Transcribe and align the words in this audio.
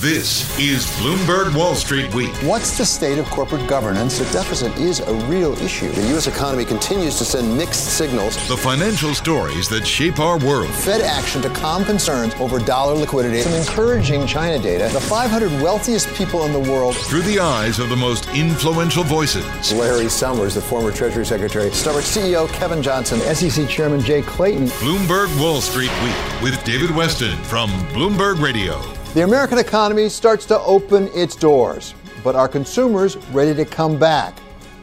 This 0.00 0.46
is 0.58 0.84
Bloomberg 0.98 1.56
Wall 1.56 1.74
Street 1.74 2.14
Week. 2.14 2.30
What's 2.42 2.76
the 2.76 2.84
state 2.84 3.16
of 3.16 3.24
corporate 3.30 3.66
governance? 3.66 4.18
The 4.18 4.30
deficit 4.30 4.76
is 4.76 5.00
a 5.00 5.14
real 5.26 5.54
issue. 5.54 5.90
The 5.90 6.02
U.S. 6.08 6.26
economy 6.26 6.66
continues 6.66 7.16
to 7.16 7.24
send 7.24 7.56
mixed 7.56 7.96
signals. 7.96 8.36
The 8.46 8.58
financial 8.58 9.14
stories 9.14 9.70
that 9.70 9.86
shape 9.86 10.18
our 10.18 10.38
world. 10.38 10.68
Fed 10.68 11.00
action 11.00 11.40
to 11.40 11.48
calm 11.48 11.82
concerns 11.82 12.34
over 12.34 12.58
dollar 12.58 12.92
liquidity. 12.92 13.40
Some 13.40 13.54
encouraging 13.54 14.26
China 14.26 14.62
data. 14.62 14.92
The 14.92 15.00
500 15.00 15.50
wealthiest 15.62 16.12
people 16.12 16.44
in 16.44 16.52
the 16.52 16.70
world. 16.70 16.94
Through 16.94 17.22
the 17.22 17.38
eyes 17.38 17.78
of 17.78 17.88
the 17.88 17.96
most 17.96 18.28
influential 18.34 19.02
voices. 19.02 19.46
Larry 19.72 20.10
Summers, 20.10 20.56
the 20.56 20.60
former 20.60 20.92
Treasury 20.92 21.24
Secretary. 21.24 21.70
Starbucks 21.70 22.18
CEO 22.18 22.52
Kevin 22.52 22.82
Johnson. 22.82 23.18
SEC 23.34 23.66
Chairman 23.66 24.02
Jay 24.02 24.20
Clayton. 24.20 24.66
Bloomberg 24.66 25.40
Wall 25.40 25.62
Street 25.62 25.90
Week 26.04 26.42
with 26.42 26.62
David 26.64 26.90
Westin 26.90 27.34
from 27.46 27.70
Bloomberg 27.94 28.42
Radio. 28.42 28.95
The 29.16 29.22
American 29.22 29.56
economy 29.56 30.10
starts 30.10 30.44
to 30.44 30.60
open 30.60 31.08
its 31.14 31.34
doors, 31.36 31.94
but 32.22 32.36
are 32.36 32.46
consumers 32.46 33.16
ready 33.28 33.54
to 33.54 33.64
come 33.64 33.98
back? 33.98 34.38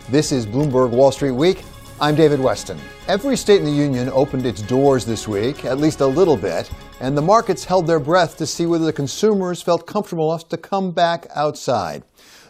This 0.10 0.32
is 0.32 0.48
Bloomberg 0.48 0.90
Wall 0.90 1.12
Street 1.12 1.34
Week. 1.34 1.64
I'm 2.02 2.16
David 2.16 2.40
Westin. 2.40 2.80
Every 3.08 3.38
state 3.38 3.60
in 3.60 3.66
the 3.66 3.72
union 3.72 4.10
opened 4.10 4.48
its 4.48 4.64
doors 4.64 5.06
this 5.06 5.28
week, 5.28 5.66
at 5.66 5.78
least 5.78 6.02
a 6.02 6.08
little 6.08 6.36
bit, 6.36 6.72
and 7.00 7.16
the 7.16 7.22
markets 7.22 7.64
held 7.64 7.86
their 7.86 8.00
breath 8.00 8.36
to 8.38 8.48
see 8.48 8.66
whether 8.66 8.86
the 8.86 8.92
consumers 8.92 9.62
felt 9.62 9.86
comfortable 9.86 10.32
enough 10.32 10.50
to 10.50 10.58
come 10.58 10.90
back 10.90 11.28
outside. 11.36 12.02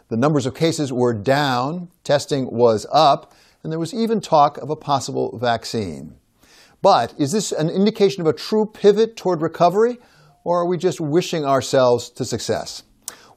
The 0.07 0.16
numbers 0.16 0.45
of 0.45 0.55
cases 0.55 0.93
were 0.93 1.13
down, 1.13 1.89
testing 2.05 2.49
was 2.49 2.85
up, 2.93 3.33
and 3.61 3.73
there 3.73 3.79
was 3.79 3.93
even 3.93 4.22
talk 4.22 4.57
of 4.57 4.69
a 4.69 4.77
possible 4.77 5.38
vaccine. 5.38 6.16
But 6.81 7.13
is 7.17 7.33
this 7.33 7.51
an 7.51 7.69
indication 7.69 8.22
of 8.22 8.27
a 8.27 8.31
true 8.31 8.66
pivot 8.66 9.17
toward 9.17 9.41
recovery? 9.41 9.97
Or 10.43 10.61
are 10.61 10.67
we 10.67 10.77
just 10.77 10.99
wishing 10.99 11.45
ourselves 11.45 12.09
to 12.11 12.25
success? 12.25 12.83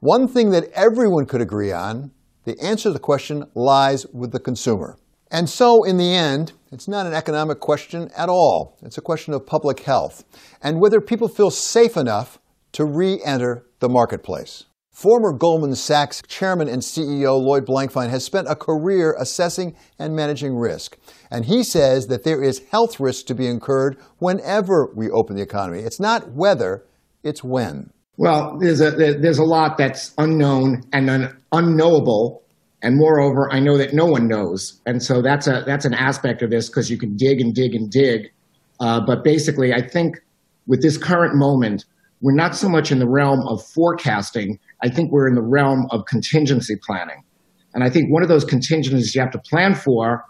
One 0.00 0.28
thing 0.28 0.50
that 0.50 0.70
everyone 0.72 1.26
could 1.26 1.40
agree 1.40 1.72
on 1.72 2.10
the 2.44 2.58
answer 2.60 2.88
to 2.88 2.92
the 2.92 2.98
question 2.98 3.44
lies 3.54 4.06
with 4.12 4.32
the 4.32 4.38
consumer. 4.38 4.98
And 5.30 5.50
so, 5.50 5.82
in 5.82 5.96
the 5.96 6.14
end, 6.14 6.52
it's 6.70 6.86
not 6.86 7.06
an 7.06 7.12
economic 7.12 7.58
question 7.58 8.10
at 8.16 8.28
all. 8.28 8.78
It's 8.82 8.98
a 8.98 9.02
question 9.02 9.34
of 9.34 9.46
public 9.46 9.80
health 9.80 10.24
and 10.62 10.80
whether 10.80 11.00
people 11.00 11.28
feel 11.28 11.50
safe 11.50 11.96
enough 11.96 12.38
to 12.72 12.84
re 12.84 13.20
enter 13.24 13.66
the 13.80 13.88
marketplace. 13.88 14.64
Former 14.96 15.32
Goldman 15.32 15.74
Sachs 15.74 16.22
chairman 16.26 16.68
and 16.68 16.80
CEO 16.80 17.38
Lloyd 17.38 17.66
Blankfein 17.66 18.08
has 18.08 18.24
spent 18.24 18.48
a 18.48 18.56
career 18.56 19.14
assessing 19.18 19.76
and 19.98 20.16
managing 20.16 20.56
risk. 20.56 20.96
And 21.30 21.44
he 21.44 21.62
says 21.64 22.06
that 22.06 22.24
there 22.24 22.42
is 22.42 22.62
health 22.70 22.98
risk 22.98 23.26
to 23.26 23.34
be 23.34 23.46
incurred 23.46 23.98
whenever 24.18 24.90
we 24.94 25.10
open 25.10 25.36
the 25.36 25.42
economy. 25.42 25.80
It's 25.80 26.00
not 26.00 26.32
whether, 26.32 26.86
it's 27.22 27.42
when. 27.42 27.90
Well, 28.16 28.56
there's 28.60 28.80
a 28.80 28.90
there's 28.92 29.38
a 29.38 29.44
lot 29.44 29.76
that's 29.76 30.14
unknown 30.16 30.82
and 30.92 31.10
un, 31.10 31.36
unknowable, 31.52 32.42
and 32.82 32.96
moreover, 32.96 33.52
I 33.52 33.60
know 33.60 33.76
that 33.76 33.92
no 33.92 34.06
one 34.06 34.26
knows, 34.26 34.80
and 34.86 35.02
so 35.02 35.20
that's 35.20 35.46
a 35.46 35.64
that's 35.66 35.84
an 35.84 35.92
aspect 35.92 36.42
of 36.42 36.50
this 36.50 36.68
because 36.68 36.90
you 36.90 36.96
can 36.96 37.16
dig 37.16 37.40
and 37.40 37.54
dig 37.54 37.74
and 37.74 37.90
dig, 37.90 38.32
uh, 38.80 39.00
but 39.06 39.22
basically, 39.22 39.74
I 39.74 39.86
think 39.86 40.16
with 40.66 40.82
this 40.82 40.96
current 40.96 41.34
moment, 41.34 41.84
we're 42.22 42.34
not 42.34 42.56
so 42.56 42.70
much 42.70 42.90
in 42.90 42.98
the 43.00 43.08
realm 43.08 43.46
of 43.48 43.62
forecasting. 43.62 44.58
I 44.82 44.88
think 44.88 45.12
we're 45.12 45.28
in 45.28 45.34
the 45.34 45.42
realm 45.42 45.86
of 45.90 46.06
contingency 46.06 46.76
planning, 46.86 47.22
and 47.74 47.84
I 47.84 47.90
think 47.90 48.10
one 48.10 48.22
of 48.22 48.30
those 48.30 48.44
contingencies 48.44 49.14
you 49.14 49.20
have 49.20 49.30
to 49.32 49.40
plan 49.40 49.74
for 49.74 50.24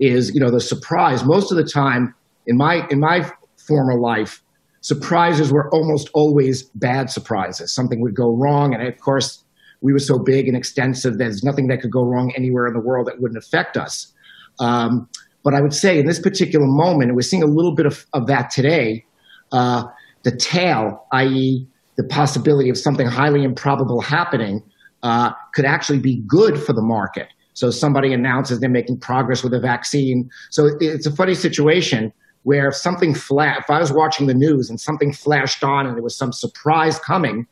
is 0.00 0.32
you 0.34 0.40
know 0.40 0.50
the 0.50 0.60
surprise. 0.60 1.24
Most 1.24 1.52
of 1.52 1.56
the 1.56 1.64
time, 1.64 2.14
in 2.48 2.56
my 2.56 2.84
in 2.90 2.98
my 2.98 3.30
former 3.68 4.00
life, 4.00 4.42
surprises 4.80 5.52
were 5.52 5.68
almost 5.70 6.10
always 6.14 6.64
bad 6.74 7.10
surprises. 7.10 7.72
Something 7.72 8.00
would 8.00 8.14
go 8.14 8.36
wrong. 8.36 8.74
And 8.74 8.86
of 8.86 8.98
course, 9.00 9.44
we 9.80 9.92
were 9.92 9.98
so 9.98 10.18
big 10.18 10.48
and 10.48 10.56
extensive, 10.56 11.18
there's 11.18 11.44
nothing 11.44 11.68
that 11.68 11.80
could 11.80 11.92
go 11.92 12.02
wrong 12.02 12.32
anywhere 12.36 12.66
in 12.66 12.74
the 12.74 12.80
world 12.80 13.06
that 13.06 13.20
wouldn't 13.20 13.38
affect 13.38 13.76
us. 13.76 14.12
Um, 14.58 15.08
but 15.44 15.54
I 15.54 15.60
would 15.60 15.74
say 15.74 15.98
in 15.98 16.06
this 16.06 16.18
particular 16.18 16.66
moment, 16.66 17.10
and 17.10 17.16
we're 17.16 17.22
seeing 17.22 17.42
a 17.42 17.46
little 17.46 17.74
bit 17.74 17.86
of, 17.86 18.06
of 18.12 18.26
that 18.26 18.50
today, 18.50 19.04
uh, 19.52 19.84
the 20.24 20.36
tail, 20.36 21.06
i.e., 21.12 21.66
the 21.96 22.04
possibility 22.04 22.68
of 22.70 22.76
something 22.76 23.06
highly 23.06 23.44
improbable 23.44 24.00
happening, 24.00 24.62
uh, 25.02 25.30
could 25.54 25.64
actually 25.64 25.98
be 25.98 26.22
good 26.26 26.60
for 26.60 26.72
the 26.72 26.82
market. 26.82 27.28
So 27.54 27.70
somebody 27.70 28.12
announces 28.12 28.60
they're 28.60 28.68
making 28.68 29.00
progress 29.00 29.42
with 29.42 29.52
a 29.54 29.60
vaccine. 29.60 30.28
So 30.50 30.68
it's 30.80 31.06
a 31.06 31.14
funny 31.14 31.34
situation 31.34 32.12
where 32.42 32.68
if 32.68 32.74
something 32.74 33.14
flat, 33.14 33.58
if 33.60 33.70
I 33.70 33.78
was 33.78 33.92
watching 33.92 34.26
the 34.26 34.34
news 34.34 34.70
and 34.70 34.80
something 34.80 35.12
flashed 35.12 35.62
on 35.64 35.86
and 35.86 35.96
there 35.96 36.02
was 36.02 36.16
some 36.16 36.32
surprise 36.32 36.98
coming, 36.98 37.46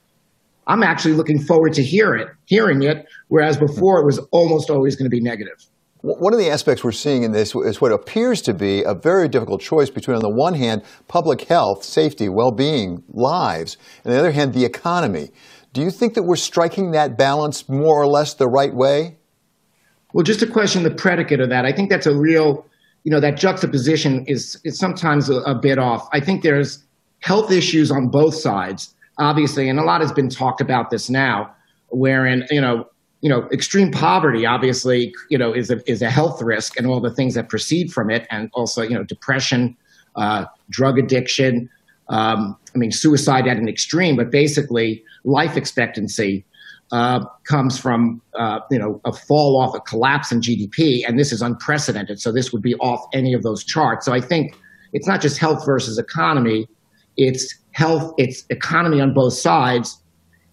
I'm 0.66 0.82
actually 0.82 1.14
looking 1.14 1.38
forward 1.38 1.72
to 1.74 1.82
hear 1.82 2.14
it, 2.14 2.28
hearing 2.46 2.82
it, 2.82 3.06
whereas 3.28 3.56
before 3.56 4.00
it 4.00 4.04
was 4.04 4.18
almost 4.32 4.70
always 4.70 4.96
going 4.96 5.06
to 5.06 5.14
be 5.14 5.20
negative. 5.20 5.64
One 6.02 6.32
of 6.32 6.38
the 6.38 6.50
aspects 6.50 6.84
we're 6.84 6.92
seeing 6.92 7.24
in 7.24 7.32
this 7.32 7.54
is 7.54 7.80
what 7.80 7.90
appears 7.90 8.40
to 8.42 8.54
be 8.54 8.82
a 8.82 8.94
very 8.94 9.28
difficult 9.28 9.60
choice 9.60 9.90
between, 9.90 10.16
on 10.16 10.22
the 10.22 10.30
one 10.30 10.54
hand, 10.54 10.82
public 11.08 11.42
health, 11.42 11.82
safety, 11.82 12.28
well 12.28 12.52
being, 12.52 13.02
lives, 13.08 13.76
and 14.04 14.12
on 14.12 14.12
the 14.12 14.20
other 14.20 14.30
hand, 14.32 14.54
the 14.54 14.64
economy. 14.64 15.30
Do 15.72 15.82
you 15.82 15.90
think 15.90 16.14
that 16.14 16.22
we're 16.22 16.36
striking 16.36 16.92
that 16.92 17.18
balance 17.18 17.68
more 17.68 18.00
or 18.00 18.06
less 18.06 18.34
the 18.34 18.46
right 18.46 18.74
way? 18.74 19.16
Well, 20.12 20.22
just 20.22 20.40
to 20.40 20.46
question 20.46 20.82
the 20.82 20.94
predicate 20.94 21.40
of 21.40 21.50
that, 21.50 21.64
I 21.64 21.72
think 21.72 21.90
that's 21.90 22.06
a 22.06 22.16
real 22.16 22.66
you 23.06 23.12
know, 23.12 23.20
that 23.20 23.36
juxtaposition 23.36 24.24
is, 24.26 24.60
is 24.64 24.76
sometimes 24.76 25.30
a, 25.30 25.36
a 25.42 25.54
bit 25.54 25.78
off. 25.78 26.08
I 26.12 26.18
think 26.18 26.42
there's 26.42 26.84
health 27.20 27.52
issues 27.52 27.92
on 27.92 28.08
both 28.08 28.34
sides, 28.34 28.92
obviously, 29.20 29.68
and 29.68 29.78
a 29.78 29.84
lot 29.84 30.00
has 30.00 30.10
been 30.10 30.28
talked 30.28 30.60
about 30.60 30.90
this 30.90 31.08
now, 31.08 31.54
wherein, 31.90 32.44
you 32.50 32.60
know, 32.60 32.84
you 33.20 33.30
know, 33.30 33.48
extreme 33.52 33.92
poverty 33.92 34.44
obviously, 34.44 35.14
you 35.30 35.38
know, 35.38 35.52
is 35.52 35.70
a, 35.70 35.88
is 35.88 36.02
a 36.02 36.10
health 36.10 36.42
risk 36.42 36.76
and 36.76 36.88
all 36.88 37.00
the 37.00 37.14
things 37.14 37.34
that 37.34 37.48
proceed 37.48 37.92
from 37.92 38.10
it. 38.10 38.26
And 38.28 38.50
also, 38.54 38.82
you 38.82 38.94
know, 38.94 39.04
depression, 39.04 39.76
uh, 40.16 40.46
drug 40.68 40.98
addiction, 40.98 41.70
um, 42.08 42.56
I 42.74 42.78
mean, 42.78 42.90
suicide 42.90 43.46
at 43.46 43.56
an 43.56 43.68
extreme, 43.68 44.16
but 44.16 44.32
basically 44.32 45.04
life 45.22 45.56
expectancy 45.56 46.44
uh, 46.92 47.20
comes 47.48 47.78
from 47.78 48.20
uh, 48.38 48.60
you 48.70 48.78
know 48.78 49.00
a 49.04 49.12
fall 49.12 49.60
off, 49.62 49.74
a 49.74 49.80
collapse 49.80 50.32
in 50.32 50.40
GDP, 50.40 51.00
and 51.06 51.18
this 51.18 51.32
is 51.32 51.42
unprecedented. 51.42 52.20
So 52.20 52.32
this 52.32 52.52
would 52.52 52.62
be 52.62 52.74
off 52.76 53.00
any 53.12 53.34
of 53.34 53.42
those 53.42 53.64
charts. 53.64 54.06
So 54.06 54.12
I 54.12 54.20
think 54.20 54.56
it's 54.92 55.06
not 55.06 55.20
just 55.20 55.38
health 55.38 55.64
versus 55.66 55.98
economy; 55.98 56.66
it's 57.16 57.54
health, 57.72 58.12
it's 58.18 58.44
economy 58.50 59.00
on 59.00 59.14
both 59.14 59.34
sides. 59.34 60.02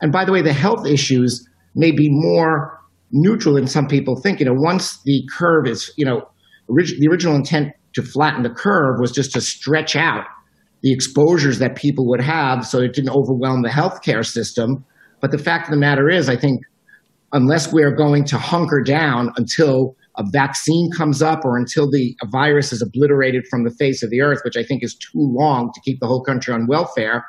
And 0.02 0.12
by 0.12 0.26
the 0.26 0.32
way, 0.32 0.42
the 0.42 0.54
health 0.54 0.86
issues 0.86 1.48
may 1.76 1.92
be 1.92 2.08
more 2.10 2.80
neutral 3.12 3.56
than 3.56 3.68
some 3.68 3.88
people 3.88 4.20
think. 4.22 4.40
You 4.40 4.48
know, 4.48 4.56
once 4.56 5.02
the 5.04 5.24
curve 5.38 5.68
is, 5.68 5.94
you 5.98 6.06
know, 6.06 6.24
orig- 6.68 7.00
the 7.00 7.08
original 7.10 7.36
intent 7.36 7.70
to 7.94 8.02
flatten 8.02 8.44
the 8.44 8.50
curve 8.50 9.00
was 9.00 9.12
just 9.12 9.32
to 9.34 9.42
stretch 9.42 9.96
out 9.96 10.26
the 10.82 10.92
exposures 10.92 11.60
that 11.60 11.76
people 11.76 12.08
would 12.10 12.22
have 12.22 12.66
so 12.66 12.80
it 12.80 12.94
didn't 12.94 13.12
overwhelm 13.12 13.62
the 13.62 13.70
healthcare 13.70 14.26
system. 14.26 14.84
But 15.24 15.32
the 15.32 15.38
fact 15.38 15.70
of 15.70 15.72
the 15.72 15.80
matter 15.80 16.10
is, 16.10 16.28
I 16.28 16.36
think 16.36 16.64
unless 17.32 17.72
we're 17.72 17.96
going 17.96 18.26
to 18.26 18.38
hunker 18.38 18.84
down 18.84 19.32
until 19.38 19.96
a 20.18 20.24
vaccine 20.34 20.92
comes 20.92 21.22
up 21.22 21.46
or 21.46 21.58
until 21.58 21.90
the 21.90 22.14
virus 22.30 22.74
is 22.74 22.82
obliterated 22.82 23.48
from 23.48 23.64
the 23.64 23.72
face 23.72 24.04
of 24.04 24.10
the 24.10 24.20
earth, 24.20 24.42
which 24.44 24.58
I 24.58 24.64
think 24.64 24.84
is 24.84 24.96
too 24.96 25.12
long 25.14 25.72
to 25.74 25.80
keep 25.80 26.02
the 26.02 26.08
whole 26.08 26.22
country 26.22 26.54
on 26.54 26.68
welfare, 26.68 27.26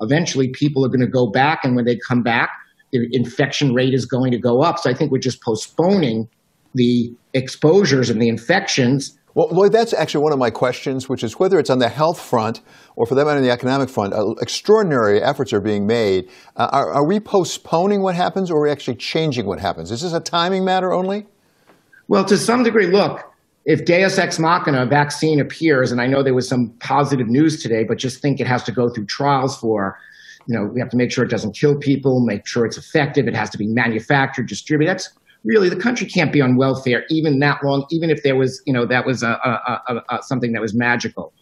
eventually 0.00 0.48
people 0.48 0.84
are 0.84 0.88
going 0.88 0.98
to 0.98 1.06
go 1.06 1.30
back. 1.30 1.60
And 1.62 1.76
when 1.76 1.84
they 1.84 1.96
come 2.08 2.24
back, 2.24 2.50
the 2.90 3.06
infection 3.12 3.74
rate 3.74 3.94
is 3.94 4.06
going 4.06 4.32
to 4.32 4.38
go 4.38 4.62
up. 4.62 4.80
So 4.80 4.90
I 4.90 4.94
think 4.94 5.12
we're 5.12 5.18
just 5.18 5.40
postponing 5.40 6.28
the 6.74 7.14
exposures 7.32 8.10
and 8.10 8.20
the 8.20 8.28
infections 8.28 9.16
well, 9.36 9.48
Lloyd, 9.50 9.70
that's 9.70 9.92
actually 9.92 10.22
one 10.22 10.32
of 10.32 10.38
my 10.38 10.48
questions, 10.48 11.10
which 11.10 11.22
is 11.22 11.38
whether 11.38 11.58
it's 11.58 11.68
on 11.68 11.78
the 11.78 11.90
health 11.90 12.18
front 12.18 12.62
or 12.96 13.04
for 13.04 13.14
that 13.16 13.26
matter 13.26 13.36
on 13.36 13.42
the 13.42 13.50
economic 13.50 13.90
front, 13.90 14.14
uh, 14.14 14.30
extraordinary 14.40 15.22
efforts 15.22 15.52
are 15.52 15.60
being 15.60 15.86
made. 15.86 16.30
Uh, 16.56 16.70
are, 16.72 16.90
are, 16.94 17.06
we 17.06 17.20
postponing 17.20 18.02
what 18.02 18.14
happens 18.14 18.50
or 18.50 18.56
are 18.56 18.62
we 18.62 18.70
actually 18.70 18.96
changing 18.96 19.44
what 19.44 19.60
happens? 19.60 19.90
Is 19.90 20.00
this 20.00 20.14
a 20.14 20.20
timing 20.20 20.64
matter 20.64 20.90
only? 20.90 21.26
Well, 22.08 22.24
to 22.24 22.38
some 22.38 22.62
degree, 22.62 22.86
look, 22.86 23.20
if 23.66 23.84
Deus 23.84 24.16
Ex 24.16 24.38
Machina, 24.38 24.86
vaccine 24.86 25.38
appears, 25.38 25.92
and 25.92 26.00
I 26.00 26.06
know 26.06 26.22
there 26.22 26.32
was 26.32 26.48
some 26.48 26.72
positive 26.80 27.26
news 27.28 27.62
today, 27.62 27.84
but 27.86 27.98
just 27.98 28.22
think 28.22 28.40
it 28.40 28.46
has 28.46 28.62
to 28.62 28.72
go 28.72 28.88
through 28.88 29.04
trials 29.04 29.54
for, 29.58 29.98
you 30.46 30.56
know, 30.58 30.70
we 30.72 30.80
have 30.80 30.88
to 30.88 30.96
make 30.96 31.12
sure 31.12 31.22
it 31.24 31.30
doesn't 31.30 31.52
kill 31.54 31.76
people, 31.76 32.24
make 32.24 32.46
sure 32.46 32.64
it's 32.64 32.78
effective, 32.78 33.28
it 33.28 33.36
has 33.36 33.50
to 33.50 33.58
be 33.58 33.66
manufactured, 33.66 34.48
distributed. 34.48 34.94
That's 34.94 35.10
really 35.44 35.68
the 35.68 35.76
country 35.76 36.06
can't 36.06 36.32
be 36.32 36.40
on 36.40 36.56
welfare 36.56 37.04
even 37.10 37.38
that 37.40 37.62
long, 37.62 37.86
even 37.90 38.10
if 38.10 38.22
there 38.22 38.36
was, 38.36 38.62
you 38.66 38.72
know, 38.72 38.86
that 38.86 39.06
was 39.06 39.22
a, 39.22 39.28
a, 39.28 40.02
a, 40.10 40.22
something 40.22 40.52
that 40.52 40.60
was 40.60 40.74
magical. 40.74 41.32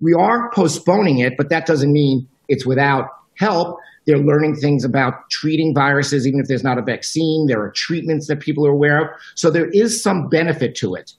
We 0.00 0.12
are 0.12 0.50
postponing 0.52 1.18
it, 1.18 1.34
but 1.36 1.48
that 1.50 1.66
doesn't 1.66 1.92
mean 1.92 2.28
it's 2.48 2.66
without 2.66 3.08
help. 3.38 3.78
They're 4.06 4.18
learning 4.18 4.56
things 4.56 4.84
about 4.84 5.30
treating 5.30 5.74
viruses, 5.74 6.26
even 6.26 6.40
if 6.40 6.46
there's 6.46 6.64
not 6.64 6.78
a 6.78 6.82
vaccine. 6.82 7.46
There 7.48 7.62
are 7.62 7.70
treatments 7.70 8.26
that 8.26 8.40
people 8.40 8.66
are 8.66 8.70
aware 8.70 9.02
of. 9.02 9.08
So 9.34 9.50
there 9.50 9.68
is 9.70 10.02
some 10.02 10.28
benefit 10.28 10.74
to 10.76 10.94
it, 10.94 11.12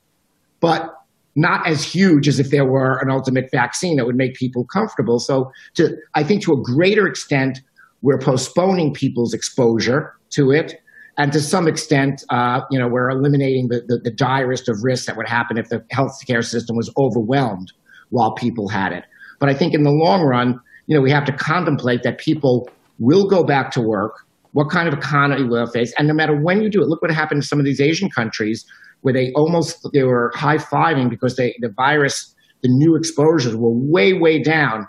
but 0.60 0.94
not 1.36 1.68
as 1.68 1.83
huge 1.83 2.27
as 2.27 2.39
if 2.39 2.50
there 2.50 2.66
were 2.66 2.98
an 3.01 3.10
ultimate 3.10 3.50
vaccine 3.51 3.98
that 3.98 4.06
would 4.06 4.16
make 4.16 4.36
people 4.36 4.66
comfortable. 4.66 5.19
So 5.19 5.51
to, 5.75 5.98
I 6.13 6.24
think 6.24 6.44
to 6.44 6.54
a 6.54 6.62
greater 6.62 7.07
extent, 7.07 7.62
we're 8.01 8.19
postponing 8.19 8.94
people's 8.94 9.33
exposure 9.33 10.13
to 10.31 10.51
it 10.51 10.75
and 11.17 11.31
to 11.31 11.41
some 11.41 11.67
extent, 11.67 12.23
uh, 12.29 12.62
you 12.69 12.77
know, 12.77 12.88
we're 12.88 13.09
eliminating 13.09 13.69
the, 13.69 13.81
the, 13.88 13.97
the 14.03 14.12
direst 14.12 14.67
of 14.67 14.83
risks 14.83 15.07
that 15.07 15.15
would 15.15 15.27
happen 15.27 15.57
if 15.57 15.69
the 15.69 15.79
healthcare 15.94 16.44
system 16.44 16.75
was 16.75 16.91
overwhelmed 16.97 17.71
while 18.09 18.33
people 18.33 18.67
had 18.67 18.91
it. 18.91 19.06
But 19.39 19.50
I 19.50 19.53
think 19.53 19.73
in 19.73 19.83
the 19.83 19.91
long 19.91 20.23
run, 20.23 20.59
you 20.88 20.95
know, 20.95 21.01
we 21.01 21.12
have 21.12 21.25
to 21.25 21.31
contemplate 21.31 22.03
that 22.03 22.17
people 22.17 22.69
will 23.00 23.27
go 23.27 23.44
back 23.44 23.71
to 23.71 23.81
work. 23.81 24.25
What 24.51 24.69
kind 24.69 24.88
of 24.88 24.94
economy 24.94 25.44
will 25.44 25.67
face? 25.67 25.94
And 25.97 26.07
no 26.07 26.13
matter 26.13 26.35
when 26.35 26.62
you 26.62 26.69
do 26.69 26.81
it, 26.81 26.88
look 26.88 27.01
what 27.01 27.12
happened 27.12 27.39
in 27.39 27.41
some 27.41 27.59
of 27.59 27.65
these 27.65 27.81
Asian 27.81 28.09
countries 28.09 28.65
where 29.01 29.13
they 29.13 29.31
almost 29.35 29.88
they 29.94 30.03
were 30.03 30.31
high 30.35 30.57
fiving 30.57 31.09
because 31.09 31.35
they 31.35 31.56
the 31.59 31.69
virus, 31.69 32.33
the 32.62 32.69
new 32.69 32.95
exposures 32.95 33.56
were 33.56 33.71
way 33.71 34.13
way 34.13 34.41
down. 34.41 34.88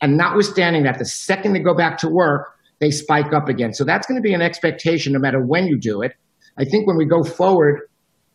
And 0.00 0.16
notwithstanding 0.16 0.84
that, 0.84 0.98
the 0.98 1.04
second 1.04 1.52
they 1.52 1.58
go 1.58 1.74
back 1.74 1.98
to 1.98 2.08
work, 2.08 2.54
they 2.80 2.90
spike 2.90 3.32
up 3.32 3.48
again. 3.48 3.72
So 3.72 3.84
that's 3.84 4.06
going 4.06 4.20
to 4.20 4.22
be 4.22 4.34
an 4.34 4.42
expectation 4.42 5.12
no 5.12 5.18
matter 5.18 5.40
when 5.44 5.66
you 5.66 5.78
do 5.78 6.02
it. 6.02 6.12
I 6.58 6.64
think 6.64 6.86
when 6.86 6.96
we 6.96 7.04
go 7.04 7.22
forward 7.22 7.80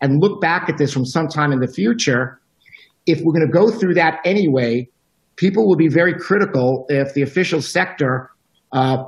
and 0.01 0.21
look 0.21 0.39
back 0.39 0.69
at 0.69 0.77
this 0.77 0.93
from 0.93 1.05
sometime 1.05 1.51
in 1.51 1.59
the 1.59 1.67
future, 1.67 2.39
if 3.05 3.21
we're 3.21 3.33
going 3.33 3.47
to 3.47 3.51
go 3.51 3.71
through 3.71 3.95
that 3.95 4.19
anyway, 4.23 4.87
people 5.35 5.67
will 5.67 5.75
be 5.75 5.87
very 5.87 6.13
critical 6.13 6.85
if 6.89 7.13
the 7.13 7.21
official 7.21 7.61
sector 7.61 8.29
uh, 8.71 9.03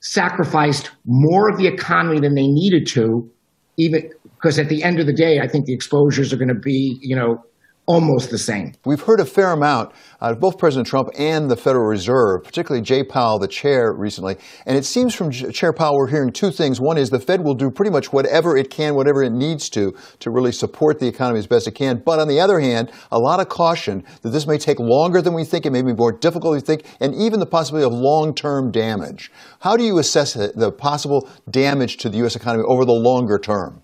sacrificed 0.00 0.90
more 1.04 1.48
of 1.48 1.56
the 1.56 1.66
economy 1.66 2.20
than 2.20 2.34
they 2.34 2.46
needed 2.46 2.86
to, 2.86 3.30
even 3.76 4.10
because 4.36 4.58
at 4.58 4.68
the 4.68 4.82
end 4.82 5.00
of 5.00 5.06
the 5.06 5.12
day, 5.12 5.40
I 5.40 5.48
think 5.48 5.66
the 5.66 5.74
exposures 5.74 6.32
are 6.32 6.36
going 6.36 6.48
to 6.48 6.54
be, 6.54 6.98
you 7.00 7.16
know, 7.16 7.44
almost 7.88 8.30
the 8.30 8.38
same. 8.38 8.74
We've 8.84 9.00
heard 9.00 9.18
a 9.18 9.24
fair 9.24 9.50
amount 9.52 9.92
out 10.20 10.32
of 10.32 10.38
both 10.38 10.58
President 10.58 10.86
Trump 10.86 11.08
and 11.18 11.50
the 11.50 11.56
Federal 11.56 11.86
Reserve, 11.86 12.44
particularly 12.44 12.84
Jay 12.84 13.02
Powell, 13.02 13.38
the 13.38 13.48
chair, 13.48 13.94
recently. 13.94 14.36
And 14.66 14.76
it 14.76 14.84
seems 14.84 15.14
from 15.14 15.30
Chair 15.30 15.72
Powell 15.72 15.96
we're 15.96 16.08
hearing 16.08 16.30
two 16.30 16.50
things. 16.50 16.80
One 16.80 16.98
is 16.98 17.08
the 17.08 17.18
Fed 17.18 17.42
will 17.42 17.54
do 17.54 17.70
pretty 17.70 17.90
much 17.90 18.12
whatever 18.12 18.58
it 18.58 18.68
can, 18.68 18.94
whatever 18.94 19.22
it 19.22 19.32
needs 19.32 19.70
to, 19.70 19.94
to 20.20 20.30
really 20.30 20.52
support 20.52 21.00
the 21.00 21.08
economy 21.08 21.38
as 21.38 21.46
best 21.46 21.66
it 21.66 21.72
can. 21.72 22.02
But 22.04 22.18
on 22.18 22.28
the 22.28 22.38
other 22.38 22.60
hand, 22.60 22.92
a 23.10 23.18
lot 23.18 23.40
of 23.40 23.48
caution 23.48 24.04
that 24.20 24.30
this 24.30 24.46
may 24.46 24.58
take 24.58 24.78
longer 24.78 25.22
than 25.22 25.32
we 25.32 25.44
think, 25.44 25.64
it 25.64 25.72
may 25.72 25.82
be 25.82 25.94
more 25.94 26.12
difficult 26.12 26.52
than 26.52 26.60
we 26.60 26.60
think, 26.60 26.84
and 27.00 27.14
even 27.14 27.40
the 27.40 27.46
possibility 27.46 27.86
of 27.86 27.98
long-term 27.98 28.70
damage. 28.70 29.32
How 29.60 29.78
do 29.78 29.82
you 29.82 29.98
assess 29.98 30.34
the 30.34 30.70
possible 30.70 31.26
damage 31.50 31.96
to 31.98 32.10
the 32.10 32.18
U.S. 32.18 32.36
economy 32.36 32.64
over 32.68 32.84
the 32.84 32.92
longer 32.92 33.38
term? 33.38 33.82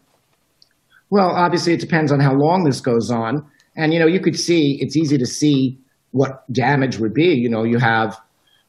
Well, 1.08 1.30
obviously, 1.30 1.72
it 1.72 1.80
depends 1.80 2.12
on 2.12 2.20
how 2.20 2.34
long 2.34 2.64
this 2.64 2.80
goes 2.80 3.10
on. 3.10 3.50
And, 3.76 3.92
you 3.92 3.98
know, 3.98 4.06
you 4.06 4.20
could 4.20 4.38
see, 4.38 4.78
it's 4.80 4.96
easy 4.96 5.18
to 5.18 5.26
see 5.26 5.78
what 6.12 6.50
damage 6.52 6.98
would 6.98 7.12
be. 7.12 7.34
You 7.34 7.48
know, 7.48 7.64
you 7.64 7.78
have 7.78 8.16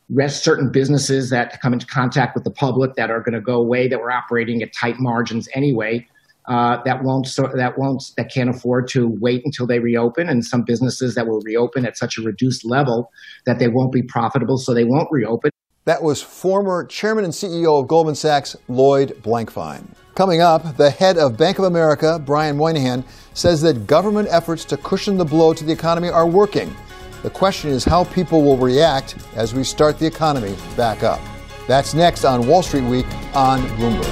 rest 0.10 0.44
certain 0.44 0.72
businesses 0.72 1.30
that 1.30 1.60
come 1.62 1.74
into 1.74 1.86
contact 1.86 2.36
with 2.36 2.44
the 2.44 2.52
public 2.52 2.96
that 2.96 3.10
are 3.10 3.19
going 3.19 3.34
to 3.34 3.42
go 3.42 3.56
away 3.56 3.88
that 3.88 4.00
were 4.00 4.12
operating 4.12 4.62
at 4.62 4.74
tight 4.74 5.00
margins 5.00 5.48
anyway. 5.54 6.06
Uh, 6.48 6.81
that 6.84 7.04
won't 7.04 7.25
so, 7.25 7.50
that 7.56 7.75
won't 7.78 8.12
that 8.18 8.31
can't 8.31 8.52
afford 8.52 8.88
to 8.88 9.07
wait 9.19 9.42
until 9.46 9.66
they 9.66 9.80
reopen, 9.80 10.30
and 10.30 10.46
some 10.46 10.62
businesses 10.62 11.16
that 11.16 11.25
will 11.25 11.42
reopen 11.42 11.88
at 11.88 11.98
such 11.98 12.19
a 12.19 12.22
reduced 12.22 12.63
level 12.63 13.12
that 13.48 13.57
they 13.57 13.68
won't 13.68 13.92
be 13.92 14.04
profitable, 14.04 14.56
so 14.56 14.72
they 14.72 14.84
won't 14.84 15.07
reopen. 15.12 15.50
That 15.86 16.04
was 16.04 16.22
former 16.22 16.86
chairman 16.86 17.24
and 17.24 17.34
CEO 17.34 17.80
of 17.80 17.88
Goldman 17.88 18.13
Sachs, 18.13 18.56
Lloyd 18.68 19.19
Blankfein. 19.24 19.88
Coming 20.15 20.39
up, 20.39 20.77
the 20.77 20.89
head 20.89 21.17
of 21.17 21.35
Bank 21.35 21.59
of 21.59 21.65
America, 21.65 22.17
Brian 22.25 22.56
Moynihan, 22.56 23.03
says 23.33 23.62
that 23.63 23.85
government 23.85 24.29
efforts 24.31 24.63
to 24.65 24.77
cushion 24.77 25.17
the 25.17 25.25
blow 25.25 25.53
to 25.53 25.65
the 25.65 25.73
economy 25.73 26.07
are 26.07 26.25
working. 26.25 26.73
The 27.21 27.30
question 27.30 27.69
is 27.69 27.83
how 27.83 28.06
people 28.06 28.42
will 28.42 28.56
react 28.56 29.18
as 29.35 29.54
we 29.54 29.66
start 29.66 29.99
the 29.99 30.06
economy 30.06 30.56
back 30.78 31.04
up. 31.04 31.19
That's 31.68 31.94
next 31.94 32.23
on 32.23 32.47
Wall 32.47 32.63
Street 32.63 32.85
Week 32.85 33.06
on 33.35 33.61
Bloomberg. 33.71 34.06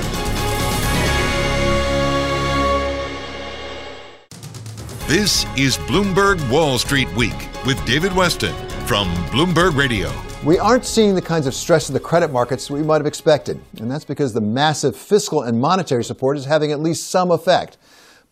This 5.08 5.46
is 5.56 5.78
Bloomberg 5.78 6.52
Wall 6.52 6.78
Street 6.80 7.14
Week 7.16 7.48
with 7.66 7.84
David 7.86 8.12
Westin 8.12 8.54
from 8.88 9.08
Bloomberg 9.28 9.78
Radio. 9.78 10.12
We 10.46 10.60
aren't 10.60 10.84
seeing 10.84 11.16
the 11.16 11.22
kinds 11.22 11.48
of 11.48 11.54
stress 11.54 11.88
in 11.88 11.94
the 11.94 12.02
credit 12.02 12.30
markets 12.30 12.70
we 12.70 12.84
might 12.84 12.98
have 12.98 13.06
expected, 13.06 13.62
and 13.80 13.90
that's 13.90 14.04
because 14.04 14.34
the 14.34 14.42
massive 14.42 14.94
fiscal 14.94 15.42
and 15.42 15.58
monetary 15.58 16.04
support 16.04 16.36
is 16.36 16.44
having 16.44 16.74
at 16.74 16.82
least 16.82 17.10
some 17.10 17.32
effect. 17.32 17.78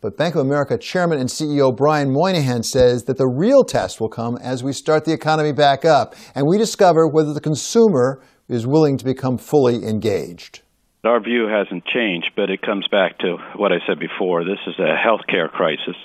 But 0.01 0.17
Bank 0.17 0.35
of 0.35 0.41
America 0.41 0.77
Chairman 0.77 1.19
and 1.19 1.29
CEO 1.29 1.73
Brian 1.73 2.11
Moynihan 2.11 2.63
says 2.63 3.05
that 3.05 3.17
the 3.17 3.29
real 3.29 3.63
test 3.63 4.01
will 4.01 4.09
come 4.09 4.37
as 4.43 4.61
we 4.61 4.73
start 4.73 5.05
the 5.05 5.13
economy 5.13 5.53
back 5.53 5.85
up 5.85 6.13
and 6.35 6.45
we 6.45 6.57
discover 6.57 7.07
whether 7.07 7.33
the 7.33 7.39
consumer 7.39 8.21
is 8.49 8.67
willing 8.67 8.97
to 8.97 9.05
become 9.05 9.37
fully 9.37 9.87
engaged. 9.87 10.63
Our 11.05 11.21
view 11.21 11.47
hasn't 11.47 11.85
changed, 11.85 12.31
but 12.35 12.49
it 12.49 12.61
comes 12.61 12.89
back 12.89 13.19
to 13.19 13.37
what 13.55 13.71
I 13.71 13.77
said 13.87 13.99
before. 13.99 14.43
This 14.43 14.59
is 14.67 14.75
a 14.79 14.97
healthcare 14.97 15.49
crisis. 15.49 15.95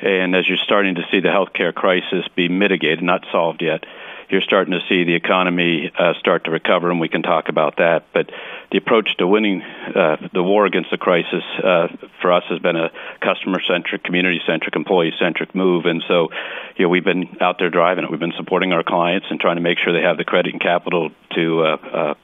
And 0.00 0.34
as 0.34 0.48
you're 0.48 0.58
starting 0.58 0.96
to 0.96 1.06
see 1.12 1.20
the 1.20 1.28
healthcare 1.28 1.72
crisis 1.72 2.26
be 2.34 2.48
mitigated, 2.48 3.04
not 3.04 3.24
solved 3.30 3.62
yet, 3.62 3.84
you're 4.28 4.42
starting 4.42 4.72
to 4.72 4.80
see 4.88 5.04
the 5.04 5.14
economy 5.14 5.90
uh, 5.96 6.14
start 6.18 6.44
to 6.44 6.50
recover, 6.50 6.90
and 6.90 7.00
we 7.00 7.08
can 7.08 7.22
talk 7.22 7.48
about 7.48 7.76
that. 7.76 8.06
But 8.12 8.30
the 8.70 8.78
approach 8.78 9.16
to 9.18 9.26
winning 9.26 9.62
uh, 9.62 10.16
the 10.32 10.42
war 10.42 10.66
against 10.66 10.90
the 10.90 10.98
crisis 10.98 11.44
uh, 11.62 11.88
for 12.20 12.32
us 12.32 12.44
has 12.48 12.58
been 12.58 12.76
a 12.76 12.90
customer-centric, 13.20 14.02
community-centric, 14.02 14.74
employee-centric 14.74 15.54
move, 15.54 15.86
and 15.86 16.02
so 16.08 16.28
you 16.76 16.84
know 16.84 16.88
we've 16.88 17.04
been 17.04 17.36
out 17.40 17.58
there 17.58 17.70
driving 17.70 18.04
it. 18.04 18.10
We've 18.10 18.20
been 18.20 18.34
supporting 18.36 18.72
our 18.72 18.82
clients 18.82 19.26
and 19.30 19.40
trying 19.40 19.56
to 19.56 19.62
make 19.62 19.78
sure 19.78 19.92
they 19.92 20.06
have 20.06 20.16
the 20.16 20.24
credit 20.24 20.52
and 20.52 20.60
capital 20.60 21.10
to. 21.34 22.16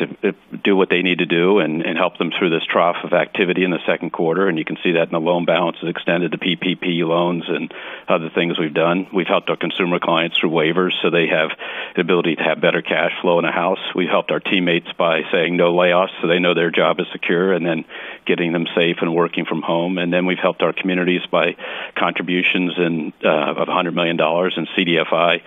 Uh, 0.00 0.06
uh, 0.28 0.32
to 0.50 0.56
do 0.62 0.76
what 0.76 0.90
they 0.90 1.02
need 1.02 1.18
to 1.18 1.26
do 1.26 1.58
and, 1.58 1.82
and 1.82 1.96
help 1.96 2.18
them 2.18 2.30
through 2.36 2.50
this 2.50 2.64
trough 2.70 2.96
of 3.04 3.12
activity 3.12 3.64
in 3.64 3.70
the 3.70 3.78
second 3.86 4.10
quarter. 4.10 4.48
And 4.48 4.58
you 4.58 4.64
can 4.64 4.76
see 4.82 4.92
that 4.92 5.04
in 5.04 5.12
the 5.12 5.20
loan 5.20 5.44
balances 5.44 5.88
extended 5.88 6.32
to 6.32 6.38
PPP 6.38 7.02
loans 7.06 7.44
and 7.48 7.72
other 8.08 8.30
things 8.34 8.58
we've 8.58 8.74
done. 8.74 9.06
We've 9.12 9.26
helped 9.26 9.48
our 9.48 9.56
consumer 9.56 9.98
clients 9.98 10.38
through 10.38 10.50
waivers 10.50 10.92
so 11.02 11.10
they 11.10 11.28
have 11.28 11.50
the 11.94 12.02
ability 12.02 12.36
to 12.36 12.42
have 12.42 12.60
better 12.60 12.82
cash 12.82 13.12
flow 13.22 13.38
in 13.38 13.44
a 13.44 13.52
house. 13.52 13.78
We've 13.94 14.08
helped 14.08 14.30
our 14.30 14.40
teammates 14.40 14.92
by 14.98 15.22
saying 15.32 15.56
no 15.56 15.72
layoffs 15.72 16.20
so 16.20 16.28
they 16.28 16.38
know 16.38 16.54
their 16.54 16.70
job 16.70 17.00
is 17.00 17.06
secure 17.12 17.52
and 17.52 17.64
then 17.64 17.84
getting 18.26 18.52
them 18.52 18.66
safe 18.74 18.96
and 19.00 19.14
working 19.14 19.46
from 19.46 19.62
home. 19.62 19.98
And 19.98 20.12
then 20.12 20.26
we've 20.26 20.38
helped 20.38 20.62
our 20.62 20.72
communities 20.72 21.22
by 21.30 21.56
contributions 21.96 22.72
in, 22.76 23.12
uh, 23.24 23.54
of 23.56 23.68
$100 23.68 23.94
million 23.94 24.18
in 24.18 24.66
CDFI 24.76 25.40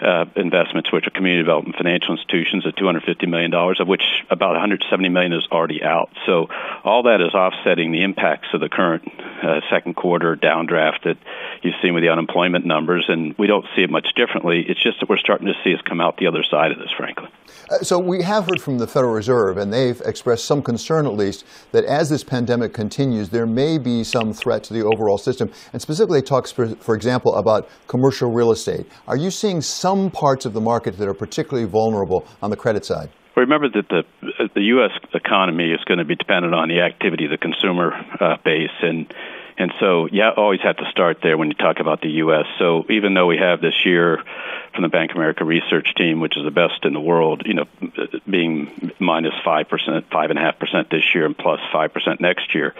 uh, 0.00 0.26
investments, 0.36 0.92
which 0.92 1.06
are 1.06 1.10
community 1.10 1.42
development 1.42 1.76
financial 1.76 2.16
institutions, 2.16 2.66
at 2.66 2.76
250 2.76 3.26
million 3.26 3.50
dollars, 3.50 3.80
of 3.80 3.88
which 3.88 4.02
about 4.30 4.52
170 4.52 5.08
million 5.08 5.32
is 5.32 5.46
already 5.50 5.82
out. 5.82 6.10
So 6.26 6.48
all 6.82 7.04
that 7.04 7.20
is 7.20 7.34
offsetting 7.34 7.92
the 7.92 8.02
impacts 8.02 8.48
of 8.52 8.60
the 8.60 8.68
current 8.68 9.08
uh, 9.42 9.60
second 9.70 9.94
quarter 9.94 10.36
downdraft 10.36 11.04
that 11.04 11.18
you've 11.62 11.74
seen 11.82 11.94
with 11.94 12.02
the 12.02 12.10
unemployment 12.10 12.64
numbers, 12.64 13.06
and 13.08 13.36
we 13.38 13.46
don't 13.46 13.66
see 13.76 13.82
it 13.82 13.90
much 13.90 14.14
differently. 14.14 14.64
It's 14.66 14.82
just 14.82 15.00
that 15.00 15.08
we're 15.08 15.18
starting 15.18 15.46
to 15.46 15.54
see 15.62 15.74
us 15.74 15.80
come 15.82 16.00
out 16.00 16.16
the 16.16 16.26
other 16.26 16.42
side 16.42 16.72
of 16.72 16.78
this, 16.78 16.90
frankly. 16.96 17.28
Uh, 17.70 17.78
so 17.78 17.98
we 17.98 18.22
have 18.22 18.44
heard 18.46 18.60
from 18.60 18.78
the 18.78 18.86
Federal 18.86 19.12
Reserve, 19.12 19.56
and 19.56 19.72
they've 19.72 20.00
expressed 20.02 20.44
some 20.44 20.62
concern, 20.62 21.06
at 21.06 21.14
least, 21.14 21.44
that 21.72 21.84
as 21.84 22.10
this 22.10 22.24
pandemic 22.24 22.72
continues, 22.72 23.30
there 23.30 23.46
may 23.46 23.78
be 23.78 24.04
some 24.04 24.32
threat 24.32 24.62
to 24.64 24.74
the 24.74 24.84
overall 24.84 25.18
system. 25.18 25.50
And 25.72 25.80
specifically, 25.80 26.20
they 26.20 26.26
talk, 26.26 26.46
for, 26.48 26.68
for 26.76 26.94
example, 26.94 27.34
about 27.36 27.68
commercial 27.86 28.30
real 28.30 28.50
estate. 28.50 28.86
Are 29.08 29.16
you 29.16 29.30
seeing 29.30 29.60
some 29.60 30.10
parts 30.10 30.44
of 30.46 30.52
the 30.52 30.60
market 30.60 30.98
that 30.98 31.08
are 31.08 31.14
particularly 31.14 31.68
vulnerable 31.68 32.26
on 32.42 32.50
the 32.50 32.56
credit 32.56 32.84
side? 32.84 33.10
Remember 33.36 33.68
that 33.68 33.88
the 33.88 34.04
the 34.54 34.62
U.S. 34.78 34.92
economy 35.12 35.72
is 35.72 35.82
going 35.86 35.98
to 35.98 36.04
be 36.04 36.14
dependent 36.14 36.54
on 36.54 36.68
the 36.68 36.80
activity 36.80 37.24
of 37.24 37.32
the 37.32 37.38
consumer 37.38 37.90
uh, 38.20 38.36
base, 38.44 38.70
and 38.80 39.12
and 39.58 39.72
so 39.80 40.06
yeah, 40.12 40.30
always 40.36 40.60
have 40.62 40.76
to 40.76 40.84
start 40.90 41.18
there 41.22 41.36
when 41.36 41.48
you 41.48 41.54
talk 41.54 41.80
about 41.80 42.00
the 42.00 42.10
U.S. 42.22 42.46
So 42.58 42.84
even 42.90 43.14
though 43.14 43.26
we 43.26 43.38
have 43.38 43.60
this 43.60 43.74
year 43.84 44.22
from 44.74 44.82
the 44.82 44.88
Bank 44.88 45.12
of 45.12 45.16
America 45.16 45.44
research 45.44 45.94
team, 45.94 46.20
which 46.20 46.36
is 46.36 46.44
the 46.44 46.50
best 46.50 46.84
in 46.84 46.92
the 46.92 47.00
world, 47.00 47.42
you 47.46 47.54
know, 47.54 47.64
being 48.28 48.92
minus 48.98 49.24
minus 49.24 49.34
five 49.44 49.68
percent, 49.68 50.06
five 50.10 50.30
and 50.30 50.38
a 50.38 50.42
half 50.42 50.58
percent 50.58 50.90
this 50.90 51.14
year, 51.14 51.24
and 51.26 51.36
plus 51.36 51.54
plus 51.54 51.72
five 51.72 51.92
percent 51.92 52.20
next 52.20 52.54
year. 52.54 52.74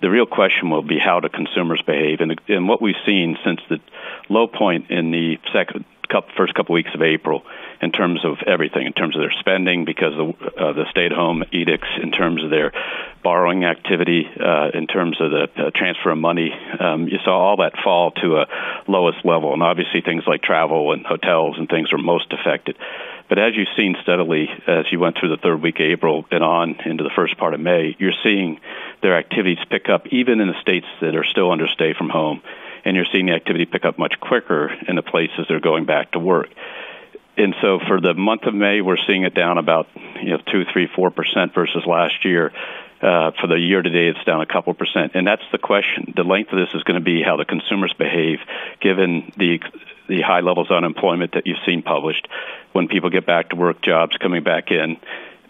The 0.00 0.10
real 0.10 0.26
question 0.26 0.70
will 0.70 0.82
be 0.82 0.98
how 0.98 1.20
do 1.20 1.28
consumers 1.28 1.82
behave, 1.82 2.20
and 2.20 2.40
and 2.48 2.68
what 2.68 2.82
we've 2.82 2.96
seen 3.06 3.38
since 3.44 3.60
the 3.68 3.80
low 4.28 4.46
point 4.46 4.90
in 4.90 5.10
the 5.10 5.38
second 5.52 5.84
couple, 6.08 6.30
first 6.36 6.54
couple 6.54 6.74
weeks 6.74 6.90
of 6.94 7.02
April 7.02 7.44
in 7.82 7.90
terms 7.90 8.24
of 8.24 8.38
everything, 8.46 8.86
in 8.86 8.92
terms 8.92 9.16
of 9.16 9.22
their 9.22 9.34
spending 9.40 9.84
because 9.84 10.14
of 10.14 10.40
uh, 10.56 10.72
the 10.72 10.84
stay-at-home 10.90 11.44
edicts, 11.52 11.88
in 12.00 12.12
terms 12.12 12.44
of 12.44 12.50
their 12.50 12.72
borrowing 13.24 13.64
activity, 13.64 14.24
uh, 14.40 14.70
in 14.72 14.86
terms 14.86 15.20
of 15.20 15.30
the 15.32 15.48
uh, 15.56 15.70
transfer 15.74 16.10
of 16.10 16.18
money. 16.18 16.52
Um, 16.78 17.08
you 17.08 17.18
saw 17.24 17.36
all 17.36 17.56
that 17.58 17.74
fall 17.82 18.12
to 18.22 18.36
a 18.36 18.46
lowest 18.86 19.24
level, 19.24 19.52
and 19.52 19.62
obviously 19.62 20.00
things 20.00 20.22
like 20.26 20.42
travel 20.42 20.92
and 20.92 21.04
hotels 21.04 21.56
and 21.58 21.68
things 21.68 21.92
were 21.92 21.98
most 21.98 22.32
affected. 22.32 22.76
But 23.28 23.38
as 23.38 23.56
you've 23.56 23.74
seen 23.76 23.96
steadily 24.02 24.48
as 24.66 24.86
you 24.92 25.00
went 25.00 25.16
through 25.18 25.30
the 25.30 25.42
third 25.42 25.62
week 25.62 25.76
of 25.76 25.86
April 25.86 26.26
and 26.30 26.44
on 26.44 26.76
into 26.84 27.02
the 27.02 27.10
first 27.16 27.36
part 27.36 27.54
of 27.54 27.60
May, 27.60 27.96
you're 27.98 28.12
seeing 28.22 28.60
their 29.02 29.16
activities 29.16 29.58
pick 29.70 29.88
up 29.88 30.06
even 30.08 30.40
in 30.40 30.48
the 30.48 30.60
states 30.60 30.86
that 31.00 31.16
are 31.16 31.24
still 31.24 31.50
under 31.50 31.66
stay 31.66 31.94
from 31.94 32.10
home 32.10 32.42
and 32.84 32.96
you're 32.96 33.06
seeing 33.10 33.26
the 33.26 33.32
activity 33.32 33.64
pick 33.64 33.84
up 33.84 33.98
much 33.98 34.14
quicker 34.20 34.70
in 34.86 34.96
the 34.96 35.02
places 35.02 35.46
they're 35.48 35.60
going 35.60 35.84
back 35.84 36.12
to 36.12 36.18
work. 36.18 36.48
And 37.36 37.54
so 37.62 37.78
for 37.86 38.00
the 38.00 38.14
month 38.14 38.42
of 38.44 38.54
May, 38.54 38.80
we're 38.80 38.98
seeing 39.06 39.24
it 39.24 39.34
down 39.34 39.58
about 39.58 39.88
you 40.20 40.30
know 40.30 40.38
two, 40.50 40.64
three, 40.72 40.88
four 40.94 41.10
percent 41.10 41.54
versus 41.54 41.84
last 41.86 42.24
year. 42.24 42.52
Uh, 43.00 43.32
for 43.40 43.48
the 43.48 43.58
year 43.58 43.82
to 43.82 43.90
date, 43.90 44.14
it's 44.14 44.24
down 44.24 44.40
a 44.42 44.46
couple 44.46 44.72
percent, 44.74 45.16
and 45.16 45.26
that's 45.26 45.42
the 45.50 45.58
question. 45.58 46.14
The 46.14 46.22
length 46.22 46.52
of 46.52 46.58
this 46.60 46.72
is 46.72 46.84
going 46.84 47.00
to 47.00 47.04
be 47.04 47.20
how 47.20 47.36
the 47.36 47.44
consumers 47.44 47.92
behave, 47.98 48.38
given 48.80 49.32
the 49.36 49.58
the 50.08 50.20
high 50.20 50.40
levels 50.40 50.70
of 50.70 50.76
unemployment 50.76 51.32
that 51.32 51.46
you've 51.46 51.58
seen 51.66 51.82
published. 51.82 52.28
When 52.72 52.86
people 52.86 53.10
get 53.10 53.26
back 53.26 53.50
to 53.50 53.56
work, 53.56 53.82
jobs 53.82 54.16
coming 54.18 54.44
back 54.44 54.70
in, 54.70 54.98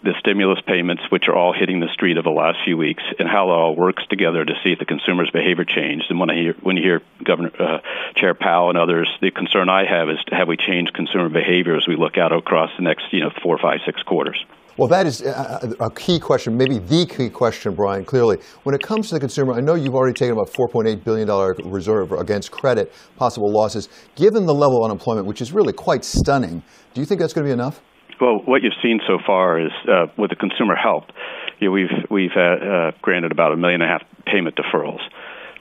the 0.03 0.13
stimulus 0.19 0.59
payments, 0.67 1.03
which 1.09 1.27
are 1.27 1.35
all 1.35 1.53
hitting 1.53 1.79
the 1.79 1.87
street 1.93 2.17
over 2.17 2.23
the 2.23 2.35
last 2.35 2.59
few 2.65 2.77
weeks, 2.77 3.03
and 3.17 3.27
how 3.27 3.49
it 3.49 3.53
all 3.53 3.75
works 3.75 4.03
together 4.09 4.43
to 4.43 4.53
see 4.63 4.71
if 4.71 4.79
the 4.79 4.85
consumer's 4.85 5.31
behavior 5.31 5.65
changed. 5.65 6.05
And 6.09 6.19
when 6.19 6.29
I 6.29 6.35
hear 6.35 6.53
when 6.61 6.77
you 6.77 6.83
hear 6.83 7.01
Governor 7.23 7.51
uh, 7.57 7.79
Chair 8.15 8.33
Powell 8.33 8.69
and 8.69 8.77
others, 8.77 9.09
the 9.21 9.31
concern 9.31 9.69
I 9.69 9.85
have 9.87 10.09
is 10.09 10.19
have 10.31 10.47
we 10.47 10.57
changed 10.57 10.93
consumer 10.93 11.29
behavior 11.29 11.75
as 11.75 11.87
we 11.87 11.95
look 11.95 12.17
out 12.17 12.35
across 12.35 12.69
the 12.77 12.83
next 12.83 13.05
you 13.11 13.21
know 13.21 13.31
four, 13.41 13.57
five, 13.57 13.79
six 13.85 14.03
quarters. 14.03 14.43
Well, 14.75 14.87
that 14.87 15.05
is 15.05 15.21
a 15.21 15.91
key 15.95 16.19
question, 16.19 16.57
maybe 16.57 16.79
the 16.79 17.05
key 17.05 17.29
question, 17.29 17.75
Brian, 17.75 18.03
clearly. 18.03 18.37
When 18.63 18.73
it 18.73 18.81
comes 18.81 19.07
to 19.09 19.13
the 19.13 19.19
consumer, 19.19 19.53
I 19.53 19.59
know 19.59 19.75
you've 19.75 19.93
already 19.93 20.15
taken 20.15 20.33
about 20.33 20.51
$4.8 20.51 21.03
billion 21.03 21.71
reserve 21.71 22.11
against 22.11 22.49
credit, 22.49 22.91
possible 23.15 23.51
losses. 23.51 23.87
Given 24.15 24.47
the 24.47 24.53
level 24.53 24.79
of 24.79 24.85
unemployment, 24.85 25.27
which 25.27 25.41
is 25.41 25.51
really 25.51 25.73
quite 25.73 26.03
stunning, 26.03 26.63
do 26.95 27.01
you 27.01 27.05
think 27.05 27.21
that's 27.21 27.33
going 27.33 27.45
to 27.45 27.49
be 27.49 27.53
enough? 27.53 27.81
Well, 28.19 28.39
what 28.39 28.63
you've 28.63 28.73
seen 28.81 29.01
so 29.07 29.19
far 29.25 29.59
is 29.59 29.71
uh, 29.87 30.07
with 30.17 30.29
the 30.29 30.35
consumer 30.35 30.75
help, 30.75 31.11
you 31.59 31.67
know, 31.67 31.71
we've 31.71 32.09
we've 32.09 32.35
uh, 32.35 32.39
uh, 32.39 32.91
granted 33.01 33.31
about 33.31 33.53
a 33.53 33.57
million 33.57 33.81
and 33.81 33.89
a 33.89 33.93
half 33.93 34.03
payment 34.25 34.55
deferrals. 34.55 35.01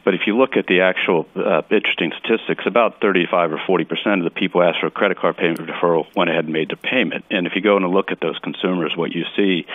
But 0.04 0.14
if 0.14 0.22
you 0.26 0.36
look 0.36 0.56
at 0.56 0.66
the 0.66 0.80
actual 0.80 1.26
uh, 1.36 1.62
interesting 1.70 2.12
statistics, 2.18 2.64
about 2.66 3.00
35 3.00 3.52
or 3.52 3.60
40 3.66 3.84
percent 3.84 4.18
of 4.20 4.24
the 4.24 4.38
people 4.38 4.62
asked 4.62 4.80
for 4.80 4.88
a 4.88 4.90
credit 4.90 5.18
card 5.18 5.36
payment 5.36 5.60
deferral 5.60 6.06
went 6.16 6.30
ahead 6.30 6.44
and 6.44 6.52
made 6.52 6.70
the 6.70 6.76
payment. 6.76 7.24
And 7.30 7.46
if 7.46 7.54
you 7.54 7.62
go 7.62 7.76
and 7.76 7.86
look 7.88 8.10
at 8.10 8.20
those 8.20 8.38
consumers, 8.38 8.96
what 8.96 9.12
you 9.12 9.24
see 9.36 9.66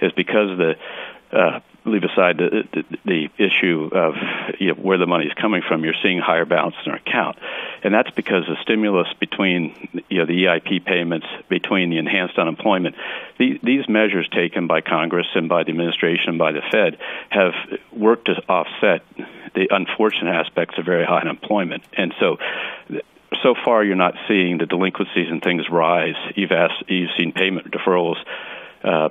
is 0.00 0.12
because 0.12 0.58
the 0.58 0.74
uh, 1.32 1.60
leave 1.86 2.04
aside 2.04 2.38
the, 2.38 2.64
the, 2.72 2.98
the 3.04 3.28
issue 3.38 3.88
of 3.92 4.14
you 4.58 4.68
know, 4.68 4.74
where 4.74 4.98
the 4.98 5.06
money 5.06 5.26
is 5.26 5.32
coming 5.34 5.62
from, 5.66 5.84
you're 5.84 5.94
seeing 6.02 6.18
higher 6.18 6.44
balance 6.44 6.74
in 6.84 6.92
our 6.92 6.98
account, 6.98 7.38
and 7.82 7.94
that's 7.94 8.10
because 8.10 8.44
the 8.46 8.56
stimulus 8.62 9.08
between 9.18 9.74
you 10.08 10.18
know 10.18 10.26
the 10.26 10.44
EIP 10.44 10.84
payments, 10.84 11.26
between 11.48 11.90
the 11.90 11.98
enhanced 11.98 12.38
unemployment, 12.38 12.96
the, 13.38 13.58
these 13.62 13.88
measures 13.88 14.28
taken 14.28 14.66
by 14.66 14.80
Congress 14.80 15.26
and 15.34 15.48
by 15.48 15.64
the 15.64 15.70
administration, 15.70 16.30
and 16.30 16.38
by 16.38 16.52
the 16.52 16.62
Fed, 16.70 16.98
have 17.30 17.54
worked 17.92 18.26
to 18.26 18.34
offset 18.48 19.02
the 19.54 19.68
unfortunate 19.70 20.32
aspects 20.32 20.78
of 20.78 20.84
very 20.84 21.04
high 21.04 21.20
unemployment, 21.20 21.82
and 21.96 22.14
so 22.20 22.38
so 23.42 23.54
far 23.64 23.84
you're 23.84 23.96
not 23.96 24.14
seeing 24.28 24.58
the 24.58 24.66
delinquencies 24.66 25.28
and 25.30 25.42
things 25.42 25.68
rise. 25.70 26.14
You've 26.34 26.52
asked, 26.52 26.84
you've 26.88 27.10
seen 27.16 27.32
payment 27.32 27.70
deferrals 27.70 28.16
uh, 28.86 29.08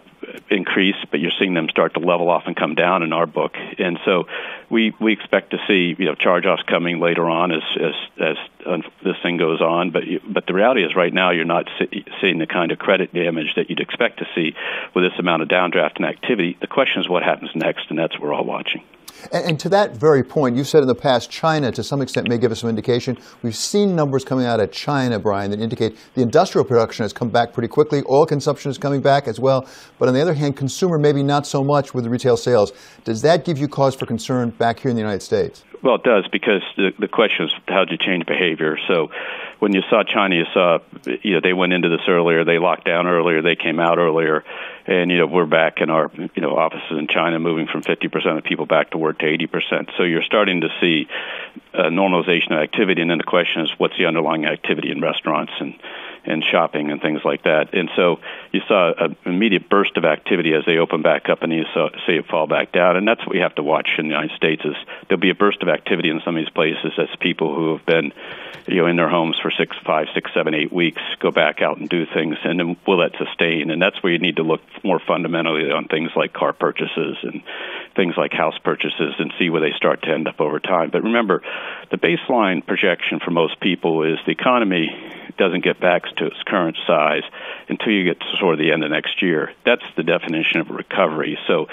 increase, 0.50 0.96
but 1.12 1.20
you're 1.20 1.34
seeing 1.38 1.54
them 1.54 1.68
start 1.70 1.96
to 1.96 2.00
level 2.00 2.30
off 2.30 2.44
and 2.46 2.56
come 2.56 2.76
down 2.76 3.04
in 3.04 3.12
our 3.12 3.26
book. 3.26 3.56
And 3.78 4.00
so 4.06 4.28
we 4.70 4.94
we 5.02 5.12
expect 5.12 5.52
to 5.52 5.58
see 5.68 5.96
you 5.98 6.06
know 6.06 6.16
charge-offs 6.16 6.64
coming 6.64 7.00
later 7.00 7.30
on 7.30 7.52
as 7.52 7.62
as 7.80 8.38
as 8.66 8.82
this 9.04 9.18
thing 9.22 9.36
goes 9.36 9.62
on. 9.62 9.92
But 9.92 10.08
you, 10.08 10.22
but 10.26 10.48
the 10.48 10.54
reality 10.54 10.86
is 10.86 10.96
right 10.96 11.14
now 11.14 11.32
you're 11.32 11.44
not 11.44 11.70
see, 11.78 12.06
seeing 12.22 12.38
the 12.38 12.48
kind 12.48 12.72
of 12.72 12.80
credit 12.80 13.14
damage 13.14 13.54
that 13.58 13.70
you'd 13.70 13.82
expect 13.82 14.20
to 14.20 14.28
see 14.34 14.56
with 14.94 15.04
this 15.04 15.20
amount 15.20 15.42
of 15.42 15.50
downdraft 15.50 15.98
and 15.98 16.06
activity. 16.06 16.58
The 16.62 16.68
question 16.68 17.02
is 17.02 17.10
what 17.10 17.24
happens 17.24 17.52
next, 17.54 17.90
and 17.90 18.00
that's 18.00 18.14
what 18.14 18.22
we're 18.22 18.34
all 18.34 18.46
watching. 18.46 18.84
And, 19.32 19.46
and, 19.46 19.60
to 19.60 19.70
that 19.70 19.96
very 19.96 20.24
point, 20.24 20.56
you've 20.56 20.68
said 20.68 20.82
in 20.82 20.88
the 20.88 20.96
past 20.96 21.30
China, 21.30 21.72
to 21.72 21.84
some 21.84 22.02
extent, 22.02 22.28
may 22.28 22.38
give 22.38 22.52
us 22.52 22.60
some 22.60 22.70
indication. 22.70 23.18
We've 23.42 23.56
seen 23.56 23.96
numbers 23.96 24.24
coming 24.24 24.46
out 24.46 24.60
of 24.60 24.72
China, 24.72 25.20
Brian, 25.20 25.52
that 25.52 25.60
indicate 25.60 25.98
the 26.14 26.22
industrial 26.22 26.66
production 26.66 27.04
has 27.04 27.14
come 27.14 27.30
back 27.30 27.54
pretty 27.54 27.68
quickly. 27.68 28.04
Oil 28.10 28.26
consumption 28.26 28.72
is 28.72 28.78
coming 28.78 29.02
back 29.02 29.28
as 29.28 29.40
well. 29.40 29.68
But 30.00 30.08
on 30.08 30.14
the 30.14 30.22
other 30.22 30.34
hand, 30.34 30.58
consumer 30.58 30.98
maybe 30.98 31.24
not 31.24 31.48
so 31.48 31.64
much 31.64 31.94
with 31.94 32.06
retail 32.08 32.38
sales. 32.38 32.72
Does 33.04 33.22
that 33.22 33.46
give 33.46 33.58
you 33.58 33.68
cause 33.68 33.96
for 33.96 34.06
concern 34.06 34.52
back 34.52 34.80
here 34.80 34.90
in 34.90 34.96
the 34.96 35.02
United 35.02 35.22
States? 35.22 35.64
Well, 35.84 35.96
it 35.96 36.04
does 36.04 36.28
because 36.32 36.64
the, 36.78 36.92
the 37.00 37.08
question 37.08 37.46
is 37.46 37.52
how 37.68 37.86
do 37.86 37.92
you 37.92 37.98
change 37.98 38.26
behavior? 38.26 38.78
So 38.88 39.10
when 39.60 39.74
you 39.74 39.82
saw 39.90 40.04
China, 40.04 40.36
you 40.36 40.46
saw 40.54 40.80
you 41.22 41.34
know 41.34 41.40
they 41.42 41.54
went 41.54 41.74
into 41.74 41.90
this 41.90 42.08
earlier, 42.08 42.44
they 42.44 42.60
locked 42.60 42.86
down 42.86 43.08
earlier, 43.08 43.42
they 43.42 43.56
came 43.56 43.80
out 43.80 43.98
earlier, 43.98 44.44
and 44.86 45.12
you 45.12 45.18
know 45.18 45.28
we're 45.28 45.46
back 45.46 45.80
in 45.80 45.90
our 45.90 46.12
you 46.36 46.42
know 46.42 46.56
offices 46.56 46.98
in 46.98 47.08
China, 47.08 47.40
moving 47.40 47.68
from 47.68 47.82
50% 47.82 48.38
of 48.38 48.44
people 48.44 48.66
back 48.66 48.92
to 48.92 48.98
work 48.98 49.20
to 49.20 49.26
80%. 49.26 49.92
So 49.98 50.04
you're 50.04 50.24
starting 50.24 50.62
to 50.62 50.70
see 50.82 51.08
a 51.74 51.90
normalization 51.90 52.52
of 52.52 52.60
activity, 52.60 53.02
and 53.02 53.10
then 53.10 53.18
the 53.18 53.24
question 53.24 53.62
is 53.62 53.70
what's 53.78 53.98
the 53.98 54.06
underlying 54.06 54.46
activity 54.46 54.92
in 54.92 55.02
restaurants? 55.02 55.54
And 55.60 55.76
and 56.26 56.44
shopping 56.44 56.92
and 56.92 57.02
things 57.02 57.22
like 57.24 57.44
that. 57.44 57.74
And 57.74 57.90
so 57.96 58.20
you 58.52 58.62
saw 58.68 58.94
an 58.98 59.16
immediate 59.26 59.70
burst 59.70 59.98
of 59.98 60.06
activity 60.06 60.54
as 60.54 60.66
they 60.66 60.78
open 60.78 61.02
back 61.02 61.30
up, 61.30 61.44
and 61.44 61.52
you 61.52 61.66
saw 61.74 61.90
see 62.08 62.14
it 62.14 62.28
fall 62.28 62.48
back 62.48 62.72
down. 62.72 62.98
And 62.98 63.08
that's 63.08 63.22
what 63.22 63.34
we 63.34 63.40
have 63.40 63.56
to 63.56 63.64
watch 63.64 63.90
in 63.98 64.08
the 64.08 64.14
United 64.14 64.36
States 64.36 64.64
is 64.66 64.76
there'll 65.08 65.22
be 65.22 65.30
a 65.30 65.36
burst 65.36 65.62
of 65.62 65.70
activity 65.70 66.10
in 66.10 66.22
some 66.24 66.36
of 66.36 66.42
these 66.42 66.54
places 66.54 66.94
as 66.98 67.08
people 67.20 67.56
who 67.56 67.76
have 67.76 67.86
been 67.86 68.12
you 68.68 68.78
know 68.78 68.88
in 68.88 68.96
their 68.96 69.10
homes 69.10 69.38
for 69.42 69.52
six, 69.52 69.76
five, 69.86 70.08
six, 70.14 70.32
seven, 70.34 70.54
eight 70.54 70.72
weeks 70.72 71.02
go 71.20 71.32
back 71.32 71.62
out 71.62 71.78
and 71.78 71.90
do 71.90 72.06
things, 72.06 72.38
and 72.44 72.60
then 72.60 72.78
will 72.88 72.98
that 72.98 73.12
sustain? 73.18 73.70
And 73.70 73.82
that's 73.82 74.02
where 74.02 74.12
you 74.12 74.20
need 74.20 74.38
to 74.38 74.44
look 74.44 74.62
more 74.84 75.00
fundamentally 75.00 75.72
on 75.72 75.88
things 75.88 76.12
like 76.16 76.34
car 76.34 76.54
purchases 76.54 77.18
and 77.24 77.44
things 77.96 78.16
like 78.18 78.34
house 78.34 78.58
purchases 78.64 79.14
and 79.20 79.34
see 79.40 79.50
where 79.50 79.62
they 79.62 79.72
start 79.76 80.02
to 80.04 80.10
end 80.10 80.28
up 80.28 80.42
over 80.42 80.60
time. 80.60 80.90
But 80.92 81.04
remember, 81.04 81.42
the 81.92 81.98
baseline 81.98 82.66
projection 82.66 83.20
for 83.24 83.32
most 83.32 83.60
people 83.60 84.04
is 84.04 84.18
the 84.26 84.32
economy 84.32 84.90
doesn't 85.38 85.64
get 85.64 85.80
to 86.18 86.28
its 86.28 86.42
current 86.46 86.78
size 86.88 87.24
until 87.70 87.92
you 87.92 88.06
get 88.06 88.20
to 88.20 88.38
sort 88.40 88.54
of 88.54 88.60
the 88.60 88.72
end 88.72 88.84
of 88.84 88.92
next 88.92 89.22
year. 89.22 89.52
That's 89.66 89.86
the 89.96 90.04
definition 90.04 90.62
of 90.62 90.70
recovery. 90.70 91.38
So, 91.48 91.68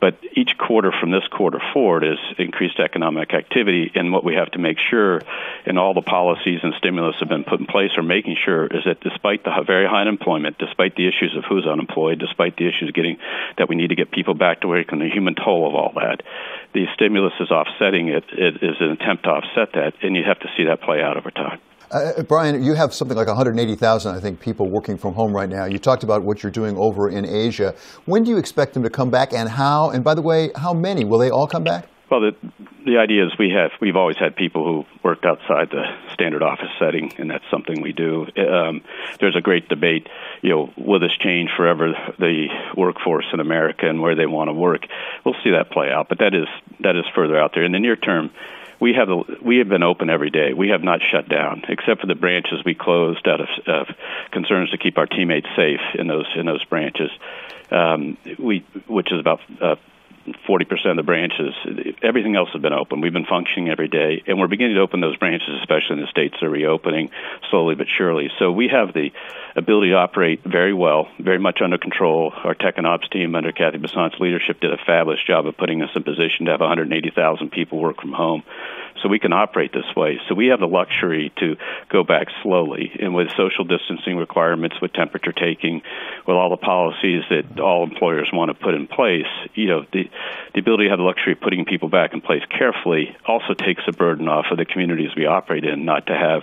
but 0.00 0.18
each 0.34 0.58
quarter 0.58 0.90
from 0.90 1.12
this 1.12 1.22
quarter 1.30 1.60
forward 1.72 2.02
is 2.02 2.18
increased 2.36 2.80
economic 2.80 3.32
activity, 3.32 3.92
and 3.94 4.12
what 4.12 4.24
we 4.24 4.34
have 4.34 4.50
to 4.50 4.58
make 4.58 4.78
sure, 4.90 5.22
and 5.64 5.78
all 5.78 5.94
the 5.94 6.02
policies 6.02 6.58
and 6.64 6.74
stimulus 6.76 7.14
have 7.20 7.28
been 7.28 7.44
put 7.44 7.60
in 7.60 7.66
place, 7.66 7.92
are 7.96 8.02
making 8.02 8.36
sure 8.44 8.66
is 8.66 8.82
that 8.84 9.00
despite 9.00 9.44
the 9.44 9.52
very 9.64 9.86
high 9.86 10.00
unemployment, 10.00 10.58
despite 10.58 10.96
the 10.96 11.06
issues 11.06 11.36
of 11.36 11.44
who's 11.48 11.66
unemployed, 11.66 12.18
despite 12.18 12.56
the 12.56 12.66
issues 12.66 12.90
getting 12.92 13.16
that 13.58 13.68
we 13.68 13.76
need 13.76 13.90
to 13.90 13.94
get 13.94 14.10
people 14.10 14.34
back 14.34 14.62
to 14.62 14.68
work 14.68 14.90
and 14.90 15.00
the 15.00 15.08
human 15.08 15.36
toll 15.36 15.68
of 15.68 15.76
all 15.76 15.92
that, 15.94 16.22
the 16.74 16.86
stimulus 16.94 17.34
is 17.38 17.52
offsetting 17.52 18.08
it. 18.08 18.24
It 18.32 18.56
is 18.60 18.76
an 18.80 18.90
attempt 18.90 19.22
to 19.22 19.30
offset 19.30 19.74
that, 19.74 19.92
and 20.02 20.16
you 20.16 20.24
have 20.26 20.40
to 20.40 20.48
see 20.56 20.64
that 20.64 20.80
play 20.80 21.00
out 21.00 21.16
over 21.16 21.30
time. 21.30 21.60
Uh, 21.92 22.22
Brian, 22.22 22.62
you 22.62 22.72
have 22.72 22.94
something 22.94 23.16
like 23.16 23.26
180,000, 23.26 24.16
I 24.16 24.18
think, 24.18 24.40
people 24.40 24.70
working 24.70 24.96
from 24.96 25.12
home 25.12 25.36
right 25.36 25.48
now. 25.48 25.66
You 25.66 25.78
talked 25.78 26.02
about 26.02 26.22
what 26.22 26.42
you're 26.42 26.52
doing 26.52 26.74
over 26.78 27.10
in 27.10 27.26
Asia. 27.26 27.74
When 28.06 28.24
do 28.24 28.30
you 28.30 28.38
expect 28.38 28.72
them 28.72 28.82
to 28.82 28.90
come 28.90 29.10
back, 29.10 29.34
and 29.34 29.46
how? 29.46 29.90
And 29.90 30.02
by 30.02 30.14
the 30.14 30.22
way, 30.22 30.50
how 30.56 30.72
many? 30.72 31.04
Will 31.04 31.18
they 31.18 31.28
all 31.28 31.46
come 31.46 31.64
back? 31.64 31.88
Well, 32.10 32.20
the 32.20 32.32
the 32.84 32.98
idea 32.98 33.24
is 33.24 33.32
we 33.38 33.50
have 33.50 33.70
we've 33.80 33.96
always 33.96 34.16
had 34.16 34.36
people 34.36 34.64
who 34.64 34.84
worked 35.02 35.24
outside 35.24 35.70
the 35.70 35.84
standard 36.12 36.42
office 36.42 36.68
setting, 36.78 37.12
and 37.18 37.30
that's 37.30 37.44
something 37.50 37.80
we 37.80 37.92
do. 37.92 38.26
Um, 38.36 38.82
there's 39.20 39.36
a 39.36 39.40
great 39.40 39.68
debate, 39.68 40.08
you 40.42 40.50
know, 40.50 40.72
will 40.76 41.00
this 41.00 41.16
change 41.20 41.50
forever 41.56 41.92
the 42.18 42.48
workforce 42.76 43.26
in 43.32 43.40
America 43.40 43.88
and 43.88 44.00
where 44.02 44.14
they 44.14 44.26
want 44.26 44.48
to 44.48 44.54
work? 44.54 44.82
We'll 45.24 45.36
see 45.44 45.50
that 45.50 45.70
play 45.70 45.88
out, 45.90 46.08
but 46.08 46.18
that 46.18 46.34
is 46.34 46.48
that 46.80 46.96
is 46.96 47.04
further 47.14 47.38
out 47.38 47.52
there 47.54 47.64
in 47.64 47.72
the 47.72 47.78
near 47.78 47.96
term 47.96 48.30
we 48.82 48.94
have 48.94 49.08
a, 49.08 49.22
we 49.40 49.58
have 49.58 49.68
been 49.68 49.84
open 49.84 50.10
every 50.10 50.30
day. 50.30 50.52
We 50.52 50.70
have 50.70 50.82
not 50.82 50.98
shut 51.08 51.28
down, 51.28 51.62
except 51.68 52.00
for 52.00 52.08
the 52.08 52.16
branches 52.16 52.64
we 52.64 52.74
closed 52.74 53.28
out 53.28 53.40
of, 53.40 53.48
of 53.68 53.86
concerns 54.32 54.70
to 54.70 54.76
keep 54.76 54.98
our 54.98 55.06
teammates 55.06 55.46
safe 55.54 55.78
in 55.94 56.08
those 56.08 56.26
in 56.34 56.46
those 56.46 56.64
branches. 56.64 57.10
Um, 57.70 58.18
we, 58.40 58.66
which 58.88 59.12
is 59.12 59.20
about 59.20 59.40
uh, 59.60 59.76
40% 60.48 60.90
of 60.90 60.96
the 60.96 61.02
branches. 61.02 61.54
Everything 62.02 62.36
else 62.36 62.48
has 62.52 62.62
been 62.62 62.72
open. 62.72 63.00
We've 63.00 63.12
been 63.12 63.26
functioning 63.26 63.70
every 63.70 63.88
day, 63.88 64.22
and 64.26 64.38
we're 64.38 64.48
beginning 64.48 64.76
to 64.76 64.80
open 64.80 65.00
those 65.00 65.16
branches, 65.16 65.48
especially 65.60 65.96
in 65.96 66.00
the 66.00 66.10
states 66.10 66.34
that 66.40 66.46
are 66.46 66.50
reopening 66.50 67.10
slowly 67.50 67.74
but 67.74 67.86
surely. 67.98 68.30
So 68.38 68.52
we 68.52 68.68
have 68.68 68.94
the 68.94 69.10
ability 69.56 69.90
to 69.90 69.96
operate 69.96 70.42
very 70.44 70.74
well, 70.74 71.08
very 71.18 71.38
much 71.38 71.60
under 71.62 71.78
control. 71.78 72.32
Our 72.44 72.54
tech 72.54 72.74
and 72.76 72.86
ops 72.86 73.08
team, 73.08 73.34
under 73.34 73.52
Cathy 73.52 73.78
Bessant's 73.78 74.16
leadership, 74.20 74.60
did 74.60 74.72
a 74.72 74.78
fabulous 74.86 75.20
job 75.26 75.46
of 75.46 75.56
putting 75.56 75.82
us 75.82 75.90
in 75.94 76.02
position 76.02 76.46
to 76.46 76.52
have 76.52 76.60
180,000 76.60 77.50
people 77.50 77.80
work 77.80 78.00
from 78.00 78.12
home 78.12 78.42
so 79.02 79.08
we 79.08 79.18
can 79.18 79.32
operate 79.32 79.72
this 79.72 79.96
way. 79.96 80.20
So 80.28 80.34
we 80.34 80.48
have 80.48 80.60
the 80.60 80.66
luxury 80.66 81.32
to 81.38 81.56
go 81.90 82.04
back 82.04 82.28
slowly, 82.42 82.92
and 83.00 83.14
with 83.14 83.28
social 83.36 83.64
distancing 83.64 84.16
requirements, 84.16 84.76
with 84.80 84.92
temperature 84.92 85.32
taking, 85.32 85.82
with 86.26 86.36
all 86.36 86.50
the 86.50 86.56
policies 86.56 87.22
that 87.30 87.60
all 87.60 87.82
employers 87.84 88.30
want 88.32 88.50
to 88.50 88.54
put 88.54 88.74
in 88.74 88.86
place, 88.86 89.30
you 89.54 89.66
know, 89.66 89.84
the 89.92 90.10
the 90.54 90.60
ability 90.60 90.84
to 90.84 90.90
have 90.90 90.98
the 90.98 91.04
luxury 91.04 91.32
of 91.32 91.40
putting 91.40 91.64
people 91.64 91.88
back 91.88 92.12
in 92.12 92.20
place 92.20 92.42
carefully 92.50 93.16
also 93.26 93.54
takes 93.54 93.82
the 93.86 93.92
burden 93.92 94.28
off 94.28 94.46
of 94.50 94.58
the 94.58 94.64
communities 94.64 95.10
we 95.16 95.26
operate 95.26 95.64
in, 95.64 95.84
not 95.84 96.06
to 96.06 96.14
have 96.14 96.42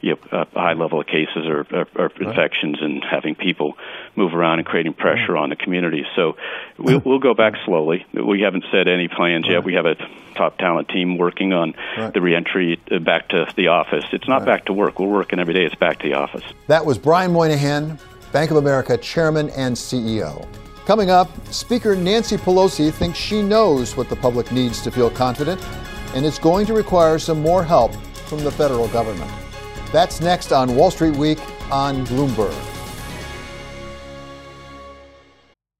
you 0.00 0.10
know, 0.10 0.40
a 0.42 0.46
high 0.58 0.74
level 0.74 1.00
of 1.00 1.06
cases 1.06 1.46
or, 1.46 1.66
or, 1.72 1.86
or 1.96 2.10
infections 2.20 2.76
and 2.80 3.02
having 3.08 3.34
people 3.34 3.74
move 4.16 4.34
around 4.34 4.58
and 4.58 4.66
creating 4.66 4.94
pressure 4.94 5.36
on 5.36 5.50
the 5.50 5.56
community. 5.56 6.04
So 6.16 6.36
we'll, 6.78 7.02
we'll 7.04 7.18
go 7.18 7.34
back 7.34 7.54
slowly. 7.64 8.06
We 8.12 8.40
haven't 8.42 8.64
set 8.70 8.88
any 8.88 9.08
plans 9.08 9.46
yet. 9.48 9.64
We 9.64 9.74
have 9.74 9.86
a 9.86 9.96
top 10.34 10.58
talent 10.58 10.88
team 10.88 11.18
working 11.18 11.52
on 11.52 11.74
right. 11.96 12.12
the 12.12 12.20
reentry 12.20 12.80
uh, 12.90 12.98
back 12.98 13.28
to 13.30 13.46
the 13.56 13.68
office. 13.68 14.04
It's 14.12 14.28
not 14.28 14.38
right. 14.38 14.46
back 14.46 14.64
to 14.66 14.72
work. 14.72 14.98
We're 14.98 15.08
working 15.08 15.38
every 15.38 15.54
day. 15.54 15.64
It's 15.64 15.74
back 15.74 16.00
to 16.00 16.08
the 16.08 16.14
office. 16.14 16.44
That 16.66 16.84
was 16.84 16.98
Brian 16.98 17.32
Moynihan, 17.32 17.98
Bank 18.32 18.50
of 18.50 18.56
America 18.56 18.96
chairman 18.96 19.50
and 19.50 19.76
CEO. 19.76 20.46
Coming 20.86 21.10
up, 21.10 21.30
Speaker 21.46 21.96
Nancy 21.96 22.36
Pelosi 22.36 22.92
thinks 22.92 23.18
she 23.18 23.40
knows 23.40 23.96
what 23.96 24.10
the 24.10 24.16
public 24.16 24.52
needs 24.52 24.82
to 24.82 24.90
feel 24.90 25.08
confident, 25.08 25.64
and 26.14 26.26
it's 26.26 26.38
going 26.38 26.66
to 26.66 26.74
require 26.74 27.18
some 27.18 27.40
more 27.40 27.64
help 27.64 27.94
from 28.26 28.44
the 28.44 28.50
federal 28.50 28.88
government. 28.88 29.30
That's 29.92 30.20
next 30.20 30.52
on 30.52 30.74
Wall 30.74 30.90
Street 30.90 31.16
Week 31.16 31.38
on 31.70 32.04
Bloomberg. 32.06 32.73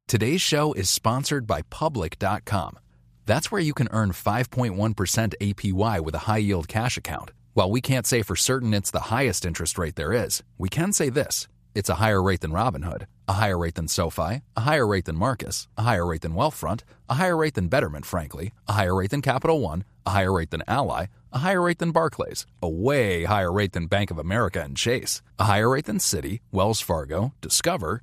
Today's 0.06 0.42
show 0.42 0.74
is 0.74 0.90
sponsored 0.90 1.46
by 1.46 1.62
Public.com. 1.70 2.78
That's 3.24 3.50
where 3.50 3.60
you 3.60 3.72
can 3.72 3.88
earn 3.90 4.12
5.1% 4.12 5.34
APY 5.40 6.00
with 6.00 6.14
a 6.14 6.18
high 6.18 6.36
yield 6.38 6.68
cash 6.68 6.98
account. 6.98 7.30
While 7.54 7.70
we 7.70 7.80
can't 7.80 8.06
say 8.06 8.20
for 8.20 8.36
certain 8.36 8.74
it's 8.74 8.90
the 8.90 9.08
highest 9.14 9.46
interest 9.46 9.78
rate 9.78 9.96
there 9.96 10.12
is, 10.12 10.42
we 10.58 10.68
can 10.68 10.92
say 10.92 11.08
this 11.08 11.48
it's 11.74 11.88
a 11.88 11.94
higher 11.94 12.22
rate 12.22 12.42
than 12.42 12.52
Robinhood, 12.52 13.06
a 13.26 13.32
higher 13.32 13.56
rate 13.56 13.76
than 13.76 13.88
SoFi, 13.88 14.42
a 14.54 14.60
higher 14.60 14.86
rate 14.86 15.06
than 15.06 15.16
Marcus, 15.16 15.68
a 15.78 15.82
higher 15.82 16.06
rate 16.06 16.20
than 16.20 16.34
Wealthfront, 16.34 16.82
a 17.08 17.14
higher 17.14 17.36
rate 17.36 17.54
than 17.54 17.68
Betterment, 17.68 18.04
frankly, 18.04 18.52
a 18.68 18.74
higher 18.74 18.94
rate 18.94 19.10
than 19.10 19.22
Capital 19.22 19.58
One, 19.60 19.84
a 20.04 20.10
higher 20.10 20.32
rate 20.32 20.50
than 20.50 20.62
Ally, 20.68 21.06
a 21.32 21.38
higher 21.38 21.62
rate 21.62 21.78
than 21.78 21.92
Barclays, 21.92 22.46
a 22.62 22.68
way 22.68 23.24
higher 23.24 23.50
rate 23.50 23.72
than 23.72 23.86
Bank 23.86 24.10
of 24.10 24.18
America 24.18 24.60
and 24.60 24.76
Chase, 24.76 25.22
a 25.38 25.44
higher 25.44 25.70
rate 25.70 25.86
than 25.86 25.98
Citi, 25.98 26.40
Wells 26.52 26.82
Fargo, 26.82 27.32
Discover, 27.40 28.02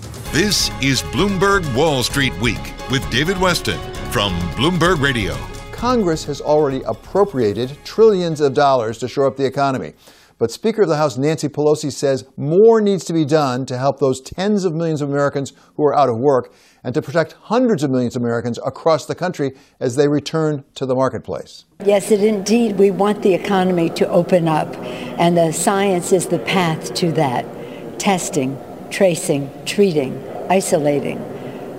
This 0.31 0.69
is 0.81 1.01
Bloomberg 1.01 1.75
Wall 1.75 2.03
Street 2.03 2.33
Week 2.39 2.73
with 2.89 3.07
David 3.11 3.35
Westin 3.35 3.77
from 4.13 4.31
Bloomberg 4.51 5.01
Radio. 5.01 5.35
Congress 5.73 6.23
has 6.23 6.39
already 6.39 6.81
appropriated 6.83 7.77
trillions 7.83 8.39
of 8.39 8.53
dollars 8.53 8.97
to 8.99 9.09
shore 9.09 9.25
up 9.25 9.35
the 9.35 9.45
economy. 9.45 9.91
But 10.37 10.49
Speaker 10.49 10.83
of 10.83 10.87
the 10.87 10.95
House 10.95 11.17
Nancy 11.17 11.49
Pelosi 11.49 11.91
says 11.91 12.23
more 12.37 12.79
needs 12.79 13.03
to 13.05 13.13
be 13.13 13.25
done 13.25 13.65
to 13.65 13.77
help 13.77 13.99
those 13.99 14.21
tens 14.21 14.63
of 14.63 14.73
millions 14.73 15.01
of 15.01 15.09
Americans 15.09 15.51
who 15.75 15.83
are 15.83 15.93
out 15.93 16.07
of 16.07 16.17
work 16.17 16.53
and 16.81 16.93
to 16.93 17.01
protect 17.01 17.33
hundreds 17.33 17.83
of 17.83 17.91
millions 17.91 18.15
of 18.15 18.21
Americans 18.21 18.57
across 18.65 19.05
the 19.05 19.15
country 19.15 19.51
as 19.81 19.97
they 19.97 20.07
return 20.07 20.63
to 20.75 20.85
the 20.85 20.95
marketplace. 20.95 21.65
Yes, 21.83 22.09
it 22.09 22.23
indeed. 22.23 22.77
We 22.77 22.89
want 22.89 23.21
the 23.21 23.33
economy 23.33 23.89
to 23.89 24.07
open 24.07 24.47
up, 24.47 24.73
and 24.77 25.35
the 25.35 25.51
science 25.51 26.13
is 26.13 26.27
the 26.27 26.39
path 26.39 26.93
to 26.93 27.11
that. 27.11 27.99
Testing, 27.99 28.57
tracing, 28.91 29.49
treating, 29.65 30.27
isolating. 30.49 31.17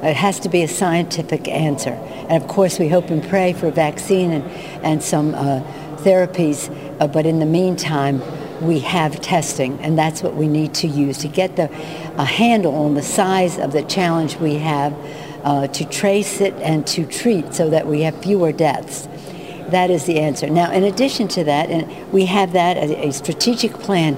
It 0.02 0.16
has 0.16 0.40
to 0.40 0.48
be 0.48 0.62
a 0.62 0.68
scientific 0.68 1.46
answer. 1.46 1.90
And 1.90 2.42
of 2.42 2.48
course, 2.48 2.78
we 2.78 2.88
hope 2.88 3.10
and 3.10 3.22
pray 3.22 3.52
for 3.52 3.68
a 3.68 3.70
vaccine 3.70 4.32
and, 4.32 4.44
and 4.84 5.02
some 5.02 5.34
uh, 5.34 5.62
therapies, 5.98 6.68
uh, 7.00 7.06
but 7.06 7.26
in 7.26 7.38
the 7.38 7.46
meantime, 7.46 8.20
we 8.60 8.80
have 8.80 9.20
testing, 9.20 9.78
and 9.80 9.98
that's 9.98 10.22
what 10.22 10.34
we 10.34 10.46
need 10.46 10.74
to 10.74 10.86
use 10.86 11.18
to 11.18 11.28
get 11.28 11.56
the, 11.56 11.64
a 12.16 12.24
handle 12.24 12.74
on 12.74 12.94
the 12.94 13.02
size 13.02 13.58
of 13.58 13.72
the 13.72 13.82
challenge 13.82 14.36
we 14.36 14.54
have 14.56 14.92
uh, 15.44 15.66
to 15.68 15.84
trace 15.84 16.40
it 16.40 16.54
and 16.54 16.86
to 16.86 17.04
treat 17.04 17.52
so 17.54 17.70
that 17.70 17.86
we 17.86 18.02
have 18.02 18.20
fewer 18.22 18.52
deaths. 18.52 19.08
That 19.70 19.90
is 19.90 20.04
the 20.04 20.20
answer. 20.20 20.48
Now, 20.48 20.70
in 20.70 20.84
addition 20.84 21.28
to 21.28 21.44
that, 21.44 21.70
and 21.70 22.12
we 22.12 22.26
have 22.26 22.52
that 22.52 22.76
as 22.76 22.90
a 22.90 23.10
strategic 23.12 23.72
plan 23.72 24.14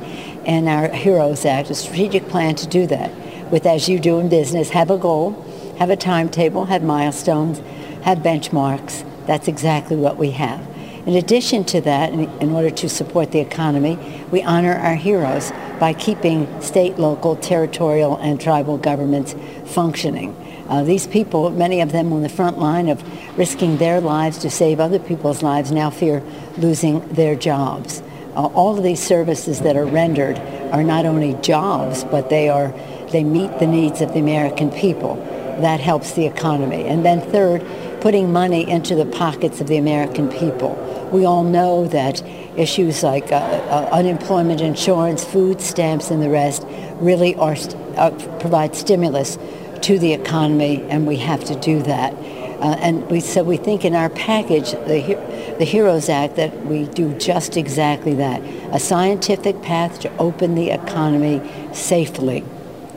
and 0.46 0.68
our 0.68 0.88
HEROES 0.88 1.44
Act, 1.44 1.70
a 1.70 1.74
strategic 1.74 2.28
plan 2.28 2.54
to 2.57 2.66
do 2.66 2.87
that. 2.87 3.11
With 3.50 3.66
as 3.66 3.88
you 3.88 3.98
do 3.98 4.18
in 4.18 4.28
business, 4.28 4.70
have 4.70 4.90
a 4.90 4.98
goal, 4.98 5.33
have 5.78 5.90
a 5.90 5.96
timetable, 5.96 6.66
have 6.66 6.83
milestones, 6.83 7.59
have 8.02 8.18
benchmarks. 8.18 9.04
That's 9.26 9.48
exactly 9.48 9.96
what 9.96 10.16
we 10.16 10.30
have. 10.33 10.61
In 11.07 11.16
addition 11.16 11.64
to 11.64 11.83
that, 11.83 12.12
in, 12.12 12.52
order 12.52 12.70
to 12.70 12.88
support 12.88 13.30
the 13.30 13.40
economy, 13.40 13.98
we 14.30 14.42
honor 14.42 14.74
our 14.74 14.94
heroes 14.94 15.52
by 15.78 15.92
keeping 15.92 16.48
state, 16.62 16.98
local, 16.98 17.37
territorial, 17.37 18.16
and 18.16 18.40
tribal 18.40 18.78
governments 18.78 19.35
functioning. 19.66 20.35
Uh, 20.66 20.83
these 20.83 21.07
people, 21.07 21.50
many 21.50 21.83
of 21.83 21.92
them 21.92 22.11
on 22.14 22.22
the 22.22 22.28
front 22.30 22.59
line 22.59 22.88
of 22.88 23.02
risking 23.38 23.76
their 23.76 24.00
lives 24.00 24.38
to 24.38 24.50
save 24.50 24.80
other 24.80 24.98
people's 24.98 25.42
lives, 25.42 25.70
now 25.70 25.90
fear 25.90 26.22
losing 26.57 27.07
their 27.09 27.35
jobs. 27.35 28.02
Uh, 28.36 28.46
all 28.46 28.76
of 28.76 28.82
these 28.82 29.02
services 29.02 29.60
that 29.60 29.76
are 29.76 29.86
rendered 29.86 30.38
are 30.72 30.82
not 30.82 31.06
only 31.06 31.34
jobs, 31.34 32.04
but 32.04 32.30
they 32.30 32.48
are 32.48 32.72
they 33.10 33.22
meet 33.22 33.60
the 33.60 33.66
needs 33.66 34.00
of 34.00 34.12
the 34.12 34.18
American 34.18 34.70
people. 34.70 35.14
That 35.60 35.78
helps 35.78 36.12
the 36.12 36.26
economy. 36.26 36.84
And 36.84 37.04
then 37.04 37.20
third, 37.20 37.64
putting 38.00 38.32
money 38.32 38.68
into 38.68 38.96
the 38.96 39.06
pockets 39.06 39.60
of 39.60 39.68
the 39.68 39.76
American 39.76 40.28
people. 40.28 40.74
We 41.12 41.24
all 41.24 41.44
know 41.44 41.86
that 41.88 42.22
issues 42.56 43.02
like 43.04 43.30
uh, 43.30 43.36
uh, 43.36 43.88
unemployment 43.92 44.60
insurance, 44.60 45.24
food 45.24 45.60
stamps, 45.60 46.10
and 46.10 46.20
the 46.20 46.28
rest 46.28 46.66
really 46.94 47.36
are 47.36 47.56
uh, 47.96 48.10
provide 48.40 48.74
stimulus 48.74 49.38
to 49.82 49.98
the 49.98 50.12
economy, 50.12 50.82
and 50.88 51.06
we 51.06 51.16
have 51.16 51.44
to 51.44 51.54
do 51.60 51.82
that. 51.82 52.12
Uh, 52.60 52.76
and 52.80 53.08
we, 53.10 53.20
so 53.20 53.42
we 53.42 53.56
think 53.56 53.84
in 53.84 53.94
our 53.94 54.10
package, 54.10 54.72
the, 54.72 55.54
the 55.58 55.64
HEROES 55.64 56.08
Act, 56.08 56.36
that 56.36 56.66
we 56.66 56.86
do 56.86 57.16
just 57.18 57.56
exactly 57.56 58.14
that. 58.14 58.42
A 58.74 58.78
scientific 58.78 59.60
path 59.62 60.00
to 60.00 60.16
open 60.18 60.54
the 60.54 60.70
economy 60.70 61.42
safely, 61.72 62.44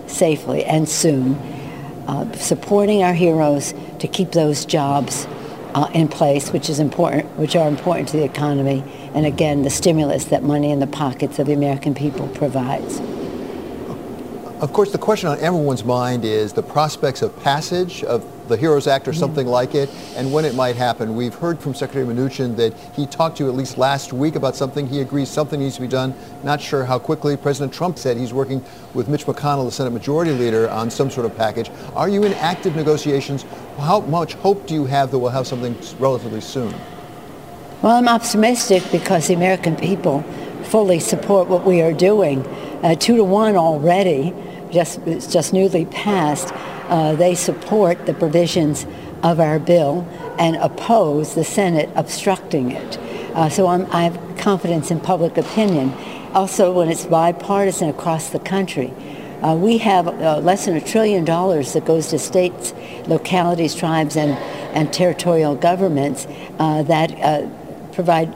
safely 0.07 0.63
and 0.63 0.87
soon. 0.87 1.35
Uh, 2.07 2.31
supporting 2.33 3.03
our 3.03 3.13
heroes 3.13 3.73
to 3.99 4.07
keep 4.07 4.31
those 4.31 4.65
jobs 4.65 5.27
uh, 5.73 5.89
in 5.93 6.07
place, 6.07 6.51
which 6.51 6.69
is 6.69 6.79
important, 6.79 7.25
which 7.37 7.55
are 7.55 7.67
important 7.67 8.07
to 8.07 8.17
the 8.17 8.23
economy, 8.23 8.83
and 9.13 9.25
again, 9.25 9.63
the 9.63 9.69
stimulus 9.69 10.25
that 10.25 10.41
money 10.41 10.71
in 10.71 10.79
the 10.79 10.87
pockets 10.87 11.37
of 11.37 11.47
the 11.47 11.53
American 11.53 11.93
people 11.93 12.27
provides. 12.29 12.99
Of 14.59 14.73
course, 14.73 14.91
the 14.91 14.97
question 14.97 15.29
on 15.29 15.37
everyone's 15.39 15.83
mind 15.83 16.25
is 16.25 16.51
the 16.51 16.63
prospects 16.63 17.21
of 17.21 17.39
passage 17.43 18.03
of 18.03 18.25
the 18.47 18.57
HEROES 18.57 18.87
Act 18.87 19.07
or 19.07 19.13
something 19.13 19.45
yeah. 19.45 19.53
like 19.53 19.75
it, 19.75 19.87
and 20.15 20.33
when 20.33 20.45
it 20.45 20.55
might 20.55 20.75
happen. 20.75 21.15
We've 21.15 21.35
heard 21.35 21.59
from 21.59 21.75
Secretary 21.75 22.03
Mnuchin 22.11 22.55
that 22.55 22.73
he 22.95 23.05
talked 23.05 23.37
to 23.37 23.43
you 23.43 23.51
at 23.51 23.55
least 23.55 23.77
last 23.77 24.13
week 24.13 24.35
about 24.35 24.55
something. 24.55 24.87
He 24.87 25.01
agrees 25.01 25.29
something 25.29 25.59
needs 25.59 25.75
to 25.75 25.81
be 25.81 25.87
done. 25.87 26.15
Not 26.43 26.59
sure 26.59 26.85
how 26.85 26.97
quickly. 26.97 27.37
President 27.37 27.71
Trump 27.71 27.99
said 27.99 28.17
he's 28.17 28.33
working 28.33 28.65
with 28.95 29.07
Mitch 29.07 29.27
McConnell, 29.27 29.65
the 29.65 29.71
Senate 29.71 29.91
Majority 29.91 30.31
Leader, 30.31 30.67
on 30.71 30.89
some 30.89 31.11
sort 31.11 31.27
of 31.27 31.37
package. 31.37 31.69
Are 31.93 32.09
you 32.09 32.23
in 32.23 32.33
active 32.33 32.75
negotiations? 32.75 33.45
How 33.77 33.99
much 33.99 34.33
hope 34.33 34.65
do 34.65 34.73
you 34.73 34.85
have 34.85 35.11
that 35.11 35.19
we'll 35.19 35.29
have 35.29 35.45
something 35.45 35.77
relatively 35.99 36.41
soon? 36.41 36.73
Well, 37.83 37.95
I'm 37.95 38.07
optimistic 38.07 38.81
because 38.91 39.27
the 39.27 39.35
American 39.35 39.75
people 39.75 40.23
fully 40.63 40.99
support 40.99 41.47
what 41.47 41.63
we 41.63 41.83
are 41.83 41.93
doing. 41.93 42.43
Uh, 42.83 42.95
two 42.95 43.17
to 43.17 43.23
one 43.23 43.55
already 43.55 44.33
just, 44.71 45.03
just 45.05 45.53
newly 45.53 45.85
passed, 45.85 46.53
uh, 46.89 47.15
they 47.15 47.35
support 47.35 48.05
the 48.05 48.13
provisions 48.13 48.85
of 49.23 49.39
our 49.39 49.59
bill 49.59 50.07
and 50.39 50.55
oppose 50.57 51.35
the 51.35 51.43
Senate 51.43 51.89
obstructing 51.95 52.71
it. 52.71 52.97
Uh, 53.33 53.49
so 53.49 53.67
I'm, 53.67 53.85
i 53.91 54.03
have 54.03 54.37
confidence 54.37 54.91
in 54.91 54.99
public 54.99 55.37
opinion. 55.37 55.93
Also, 56.33 56.71
when 56.71 56.89
it's 56.89 57.05
bipartisan 57.05 57.89
across 57.89 58.29
the 58.29 58.39
country, 58.39 58.93
uh, 59.41 59.55
we 59.55 59.77
have 59.77 60.07
uh, 60.07 60.39
less 60.39 60.65
than 60.65 60.75
a 60.75 60.81
trillion 60.81 61.23
dollars 61.23 61.73
that 61.73 61.85
goes 61.85 62.07
to 62.07 62.19
states, 62.19 62.73
localities, 63.07 63.75
tribes, 63.75 64.15
and, 64.15 64.31
and 64.75 64.91
territorial 64.91 65.55
governments 65.55 66.27
uh, 66.59 66.81
that 66.83 67.11
uh, 67.21 67.47
provide 67.91 68.35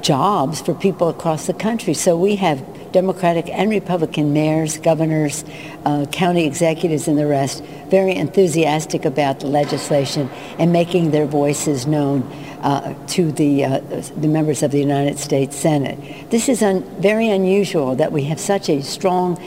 jobs 0.00 0.60
for 0.60 0.74
people 0.74 1.08
across 1.08 1.46
the 1.46 1.54
country. 1.54 1.94
So 1.94 2.16
we 2.18 2.36
have 2.36 2.62
Democratic 2.96 3.50
and 3.50 3.68
Republican 3.68 4.32
mayors, 4.32 4.78
governors, 4.78 5.44
uh, 5.84 6.06
county 6.12 6.46
executives, 6.46 7.06
and 7.08 7.18
the 7.18 7.26
rest 7.26 7.62
very 7.90 8.14
enthusiastic 8.14 9.04
about 9.04 9.40
the 9.40 9.46
legislation 9.46 10.30
and 10.58 10.72
making 10.72 11.10
their 11.10 11.26
voices 11.26 11.86
known 11.86 12.22
uh, 12.62 12.94
to 13.06 13.30
the, 13.32 13.66
uh, 13.66 13.80
the 14.16 14.28
members 14.28 14.62
of 14.62 14.70
the 14.70 14.78
United 14.78 15.18
States 15.18 15.54
Senate. 15.54 15.98
This 16.30 16.48
is 16.48 16.62
un- 16.62 16.84
very 16.98 17.28
unusual 17.28 17.96
that 17.96 18.12
we 18.12 18.22
have 18.24 18.40
such 18.40 18.70
a 18.70 18.82
strong 18.82 19.38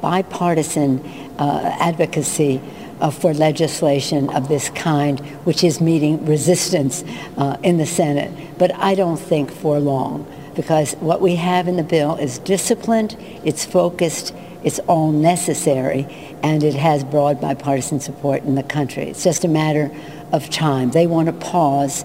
bipartisan 0.00 1.04
uh, 1.38 1.76
advocacy 1.78 2.62
uh, 3.02 3.10
for 3.10 3.34
legislation 3.34 4.30
of 4.30 4.48
this 4.48 4.70
kind, 4.70 5.20
which 5.44 5.62
is 5.62 5.82
meeting 5.82 6.24
resistance 6.24 7.04
uh, 7.36 7.58
in 7.62 7.76
the 7.76 7.84
Senate. 7.84 8.32
But 8.56 8.74
I 8.74 8.94
don't 8.94 9.18
think 9.18 9.50
for 9.50 9.78
long 9.78 10.26
because 10.56 10.94
what 10.94 11.20
we 11.20 11.36
have 11.36 11.68
in 11.68 11.76
the 11.76 11.84
bill 11.84 12.16
is 12.16 12.38
disciplined, 12.38 13.16
it's 13.44 13.64
focused, 13.64 14.34
it's 14.64 14.78
all 14.80 15.12
necessary, 15.12 16.08
and 16.42 16.64
it 16.64 16.74
has 16.74 17.04
broad 17.04 17.40
bipartisan 17.40 18.00
support 18.00 18.42
in 18.42 18.54
the 18.54 18.62
country. 18.62 19.04
It's 19.04 19.22
just 19.22 19.44
a 19.44 19.48
matter 19.48 19.94
of 20.32 20.48
time. 20.50 20.90
They 20.90 21.06
want 21.06 21.26
to 21.26 21.34
pause, 21.34 22.04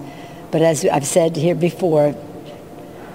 but 0.50 0.60
as 0.60 0.84
I've 0.84 1.06
said 1.06 1.34
here 1.34 1.54
before, 1.54 2.14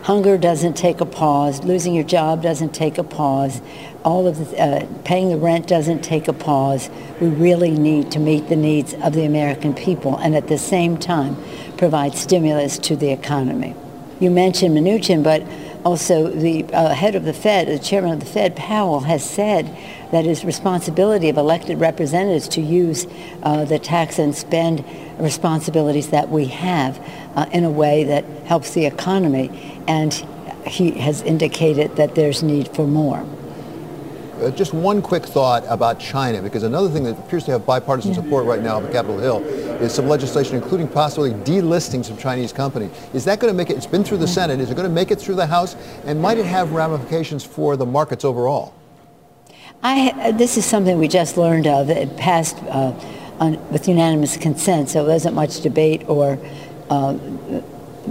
hunger 0.01 0.39
doesn't 0.39 0.75
take 0.75 1.01
a 1.01 1.05
pause, 1.05 1.63
losing 1.63 1.93
your 1.93 2.03
job 2.03 2.41
doesn't 2.41 2.73
take 2.73 2.97
a 2.97 3.03
pause, 3.03 3.61
all 4.03 4.25
of 4.25 4.51
the, 4.51 4.59
uh, 4.59 4.87
paying 5.03 5.29
the 5.29 5.37
rent 5.37 5.67
doesn't 5.67 6.01
take 6.01 6.27
a 6.27 6.33
pause. 6.33 6.89
We 7.21 7.27
really 7.27 7.71
need 7.71 8.11
to 8.13 8.19
meet 8.19 8.49
the 8.49 8.55
needs 8.55 8.95
of 8.95 9.13
the 9.13 9.25
American 9.25 9.75
people 9.75 10.17
and 10.17 10.35
at 10.35 10.47
the 10.47 10.57
same 10.57 10.97
time 10.97 11.37
provide 11.77 12.15
stimulus 12.15 12.79
to 12.79 12.95
the 12.95 13.11
economy 13.11 13.75
you 14.19 14.31
mentioned 14.31 14.75
Mnuchin, 14.75 15.23
but 15.23 15.43
also 15.85 16.27
the 16.27 16.65
uh, 16.73 16.93
head 16.93 17.15
of 17.15 17.23
the 17.23 17.33
Fed, 17.33 17.67
the 17.67 17.79
chairman 17.79 18.11
of 18.13 18.19
the 18.19 18.25
Fed, 18.25 18.55
Powell, 18.55 19.01
has 19.01 19.27
said 19.27 19.65
that 20.11 20.25
it 20.25 20.29
is 20.29 20.43
responsibility 20.43 21.29
of 21.29 21.37
elected 21.37 21.79
representatives 21.79 22.47
to 22.49 22.61
use 22.61 23.07
uh, 23.43 23.65
the 23.65 23.79
tax 23.79 24.19
and 24.19 24.35
spend 24.35 24.83
responsibilities 25.17 26.09
that 26.09 26.29
we 26.29 26.45
have 26.45 26.99
uh, 27.35 27.45
in 27.51 27.63
a 27.63 27.71
way 27.71 28.03
that 28.03 28.25
helps 28.45 28.73
the 28.73 28.85
economy. 28.85 29.81
And 29.87 30.13
he 30.65 30.91
has 30.91 31.21
indicated 31.21 31.95
that 31.95 32.15
there's 32.15 32.43
need 32.43 32.67
for 32.75 32.87
more. 32.87 33.25
Uh, 34.41 34.51
just 34.51 34.73
one 34.73 35.01
quick 35.01 35.25
thought 35.25 35.63
about 35.67 35.99
China, 35.99 36.41
because 36.41 36.61
another 36.61 36.89
thing 36.89 37.03
that 37.03 37.17
appears 37.17 37.43
to 37.43 37.51
have 37.51 37.65
bipartisan 37.65 38.13
support 38.13 38.45
right 38.45 38.61
now 38.61 38.77
on 38.77 38.91
Capitol 38.91 39.17
Hill 39.17 39.43
is 39.81 39.91
some 39.91 40.07
legislation, 40.07 40.55
including 40.55 40.87
possibly 40.87 41.31
delisting 41.31 42.05
some 42.05 42.17
Chinese 42.17 42.53
companies. 42.53 42.91
Is 43.13 43.25
that 43.25 43.39
going 43.39 43.51
to 43.51 43.57
make 43.57 43.71
it? 43.71 43.77
It's 43.77 43.87
been 43.87 44.03
through 44.03 44.17
the 44.17 44.27
Senate. 44.27 44.59
Is 44.59 44.69
it 44.69 44.75
going 44.75 44.87
to 44.87 44.93
make 44.93 45.09
it 45.09 45.19
through 45.19 45.35
the 45.35 45.47
House? 45.47 45.75
And 46.05 46.21
might 46.21 46.37
it 46.37 46.45
have 46.45 46.71
ramifications 46.71 47.43
for 47.43 47.75
the 47.75 47.85
markets 47.85 48.23
overall? 48.23 48.75
I, 49.81 50.11
uh, 50.11 50.31
this 50.31 50.57
is 50.57 50.65
something 50.65 50.99
we 50.99 51.07
just 51.07 51.37
learned 51.37 51.65
of. 51.65 51.89
It 51.89 52.15
passed 52.17 52.57
uh, 52.63 52.93
on, 53.39 53.71
with 53.71 53.87
unanimous 53.87 54.37
consent, 54.37 54.89
so 54.89 55.03
it 55.03 55.07
wasn't 55.07 55.35
much 55.35 55.61
debate 55.61 56.07
or 56.07 56.37
uh, 56.89 57.17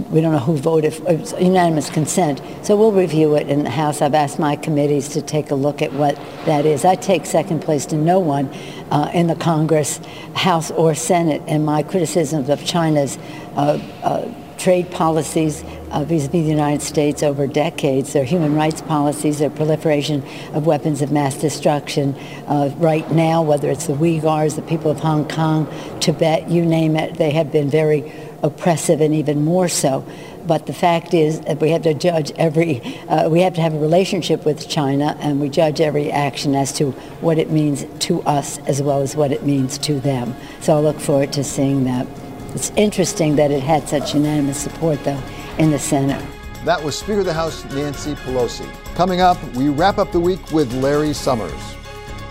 we 0.09 0.21
don't 0.21 0.31
know 0.31 0.39
who 0.39 0.57
voted, 0.57 0.93
it's 1.07 1.33
unanimous 1.33 1.89
consent. 1.89 2.41
So 2.61 2.75
we'll 2.75 2.91
review 2.91 3.35
it 3.35 3.47
in 3.49 3.63
the 3.63 3.69
House. 3.69 4.01
I've 4.01 4.13
asked 4.13 4.39
my 4.39 4.55
committees 4.55 5.09
to 5.09 5.21
take 5.21 5.51
a 5.51 5.55
look 5.55 5.81
at 5.81 5.93
what 5.93 6.15
that 6.45 6.65
is. 6.65 6.85
I 6.85 6.95
take 6.95 7.25
second 7.25 7.61
place 7.61 7.85
to 7.87 7.95
no 7.95 8.19
one 8.19 8.49
uh, 8.91 9.09
in 9.13 9.27
the 9.27 9.35
Congress, 9.35 9.99
House 10.35 10.71
or 10.71 10.95
Senate, 10.95 11.41
and 11.47 11.65
my 11.65 11.83
criticisms 11.83 12.49
of 12.49 12.63
China's 12.63 13.17
uh, 13.55 13.79
uh, 14.03 14.31
trade 14.57 14.89
policies 14.91 15.63
uh, 15.91 16.03
vis-a-vis 16.03 16.29
the 16.29 16.39
United 16.39 16.81
States 16.81 17.23
over 17.23 17.47
decades, 17.47 18.13
their 18.13 18.23
human 18.23 18.55
rights 18.55 18.81
policies, 18.81 19.39
their 19.39 19.49
proliferation 19.49 20.23
of 20.53 20.65
weapons 20.65 21.01
of 21.01 21.11
mass 21.11 21.39
destruction. 21.39 22.15
Uh, 22.47 22.73
right 22.77 23.09
now, 23.11 23.41
whether 23.41 23.69
it's 23.69 23.87
the 23.87 23.93
Uyghurs, 23.93 24.55
the 24.55 24.61
people 24.63 24.91
of 24.91 24.99
Hong 24.99 25.27
Kong, 25.27 25.67
Tibet, 25.99 26.49
you 26.49 26.65
name 26.65 26.95
it, 26.95 27.17
they 27.17 27.31
have 27.31 27.51
been 27.51 27.69
very 27.69 28.11
oppressive 28.43 29.01
and 29.01 29.13
even 29.13 29.43
more 29.43 29.67
so. 29.67 30.05
But 30.45 30.65
the 30.65 30.73
fact 30.73 31.13
is 31.13 31.41
that 31.41 31.59
we 31.59 31.71
have 31.71 31.81
to 31.81 31.93
judge 31.93 32.31
every, 32.37 32.81
uh, 33.09 33.29
we 33.29 33.41
have 33.41 33.53
to 33.55 33.61
have 33.61 33.73
a 33.73 33.79
relationship 33.79 34.45
with 34.45 34.69
China 34.69 35.17
and 35.19 35.41
we 35.41 35.49
judge 35.49 35.81
every 35.81 36.11
action 36.11 36.55
as 36.55 36.71
to 36.73 36.91
what 37.21 37.37
it 37.37 37.51
means 37.51 37.85
to 38.05 38.21
us 38.23 38.57
as 38.59 38.81
well 38.81 39.01
as 39.01 39.15
what 39.15 39.31
it 39.31 39.45
means 39.45 39.77
to 39.79 39.99
them. 39.99 40.33
So 40.61 40.77
I 40.77 40.79
look 40.79 40.99
forward 40.99 41.33
to 41.33 41.43
seeing 41.43 41.83
that. 41.83 42.07
It's 42.55 42.71
interesting 42.77 43.35
that 43.35 43.51
it 43.51 43.61
had 43.61 43.89
such 43.89 44.13
unanimous 44.13 44.57
support, 44.57 45.03
though, 45.03 45.21
in 45.57 45.71
the 45.71 45.79
Senate. 45.79 46.23
That 46.63 46.81
was 46.83 46.97
Speaker 46.97 47.19
of 47.19 47.25
the 47.25 47.33
House 47.33 47.63
Nancy 47.73 48.15
Pelosi. 48.15 48.67
Coming 48.95 49.21
up, 49.21 49.41
we 49.55 49.69
wrap 49.69 49.97
up 49.97 50.11
the 50.11 50.19
week 50.19 50.51
with 50.51 50.73
Larry 50.75 51.13
Summers. 51.13 51.75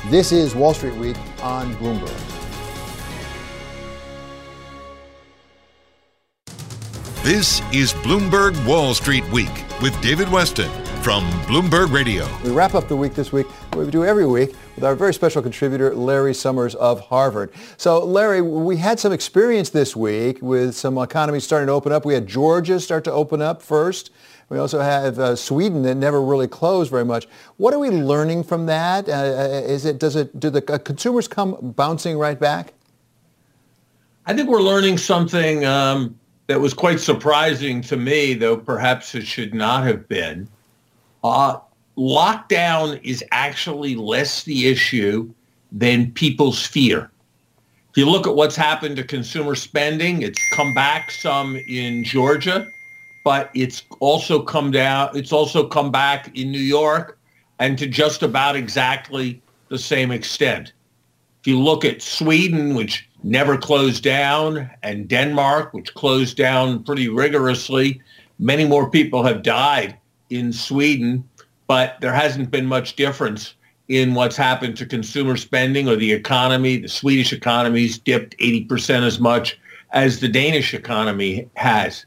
This 0.07 0.33
is 0.33 0.55
Wall 0.55 0.75
Street 0.75 0.95
Week 0.95 1.17
on 1.43 1.75
Bloomberg. 1.77 2.46
This 7.27 7.61
is 7.73 7.93
Bloomberg 7.93 8.55
Wall 8.65 8.95
Street 8.95 9.29
Week 9.33 9.51
with 9.83 10.01
David 10.01 10.29
Westin 10.29 10.71
from 11.03 11.25
Bloomberg 11.49 11.91
Radio. 11.91 12.25
We 12.45 12.53
wrap 12.53 12.77
up 12.77 12.87
the 12.87 12.95
week 12.95 13.15
this 13.15 13.33
week, 13.33 13.49
we 13.75 13.91
do 13.91 14.05
every 14.05 14.27
week, 14.27 14.55
with 14.77 14.85
our 14.85 14.95
very 14.95 15.13
special 15.13 15.43
contributor, 15.43 15.93
Larry 15.93 16.33
Summers 16.33 16.77
of 16.77 17.01
Harvard. 17.01 17.51
So, 17.79 17.99
Larry, 18.05 18.43
we 18.43 18.77
had 18.77 19.01
some 19.01 19.13
experience 19.13 19.71
this 19.71 19.97
week 19.97 20.39
with 20.41 20.77
some 20.77 20.97
economies 20.99 21.43
starting 21.43 21.67
to 21.67 21.73
open 21.73 21.91
up. 21.91 22.05
We 22.05 22.15
had 22.15 22.29
Georgia 22.29 22.79
start 22.79 23.03
to 23.03 23.13
open 23.13 23.43
up 23.43 23.61
first. 23.61 24.13
We 24.49 24.59
also 24.59 24.79
have 24.79 25.19
uh, 25.19 25.35
Sweden 25.35 25.83
that 25.83 25.97
never 25.97 26.23
really 26.23 26.47
closed 26.47 26.93
very 26.93 27.05
much. 27.05 27.27
What 27.57 27.75
are 27.75 27.81
we 27.81 27.91
learning 27.91 28.45
from 28.45 28.67
that? 28.67 29.09
Uh, 29.09 29.13
uh 29.13 29.63
is 29.67 29.85
it 29.85 29.99
does 29.99 30.15
it 30.15 30.39
do 30.39 30.49
the 30.49 30.63
uh, 30.73 30.79
consumers 30.79 31.27
come 31.27 31.57
bouncing 31.61 32.19
right 32.19 32.39
back? 32.39 32.73
I 34.27 34.33
think 34.33 34.49
we're 34.49 34.63
learning 34.63 34.99
something 34.99 35.65
um, 35.65 36.21
that 36.47 36.61
was 36.61 36.75
quite 36.75 37.01
surprising 37.01 37.81
to 37.83 37.97
me, 37.97 38.35
though 38.35 38.57
perhaps 38.57 39.15
it 39.15 39.27
should 39.27 39.55
not 39.55 39.85
have 39.85 40.09
been. 40.09 40.49
Uh, 41.25 41.59
lockdown 41.99 43.01
is 43.03 43.25
actually 43.33 43.97
less 43.97 44.45
the 44.45 44.69
issue 44.69 45.29
than 45.73 46.13
people's 46.13 46.65
fear. 46.65 47.11
If 47.91 47.97
you 47.97 48.09
look 48.09 48.27
at 48.27 48.35
what's 48.37 48.57
happened 48.57 48.97
to 48.97 49.05
consumer 49.05 49.55
spending, 49.55 50.23
it's 50.23 50.41
come 50.53 50.75
back 50.75 51.11
some 51.11 51.57
in 51.69 52.05
Georgia, 52.05 52.69
but 53.25 53.51
it's 53.55 53.83
also 54.01 54.43
come 54.43 54.71
down. 54.71 55.17
It's 55.17 55.33
also 55.33 55.67
come 55.67 55.91
back 55.91 56.37
in 56.37 56.53
New 56.53 56.59
York, 56.59 57.19
and 57.59 57.79
to 57.79 57.87
just 57.87 58.23
about 58.23 58.55
exactly 58.55 59.41
the 59.69 59.79
same 59.79 60.13
extent. 60.13 60.75
If 61.41 61.47
you 61.47 61.59
look 61.59 61.85
at 61.85 62.03
Sweden, 62.03 62.75
which 62.75 63.09
never 63.27 63.59
closed 63.59 64.05
down, 64.05 64.71
and 64.85 65.09
Denmark, 65.09 65.75
which 65.75 65.93
closed 65.95 66.37
down 66.37 66.85
pretty 66.85 67.09
rigorously, 67.09 68.01
many 68.39 68.65
more 68.65 68.89
people 68.89 69.25
have 69.25 69.43
died 69.43 69.97
in 70.31 70.53
Sweden, 70.53 71.29
but 71.67 71.97
there 72.01 72.13
hasn't 72.13 72.53
been 72.53 72.67
much 72.67 72.95
difference 72.95 73.55
in 73.89 74.15
what's 74.15 74.37
happened 74.37 74.77
to 74.77 74.87
consumer 74.87 75.37
spending 75.37 75.89
or 75.89 75.97
the 75.97 76.13
economy. 76.13 76.77
The 76.77 76.89
Swedish 76.89 77.33
economy's 77.33 77.99
dipped 77.99 78.39
80% 78.39 79.03
as 79.03 79.19
much 79.19 79.59
as 79.91 80.21
the 80.21 80.29
Danish 80.29 80.73
economy 80.73 81.49
has. 81.55 82.07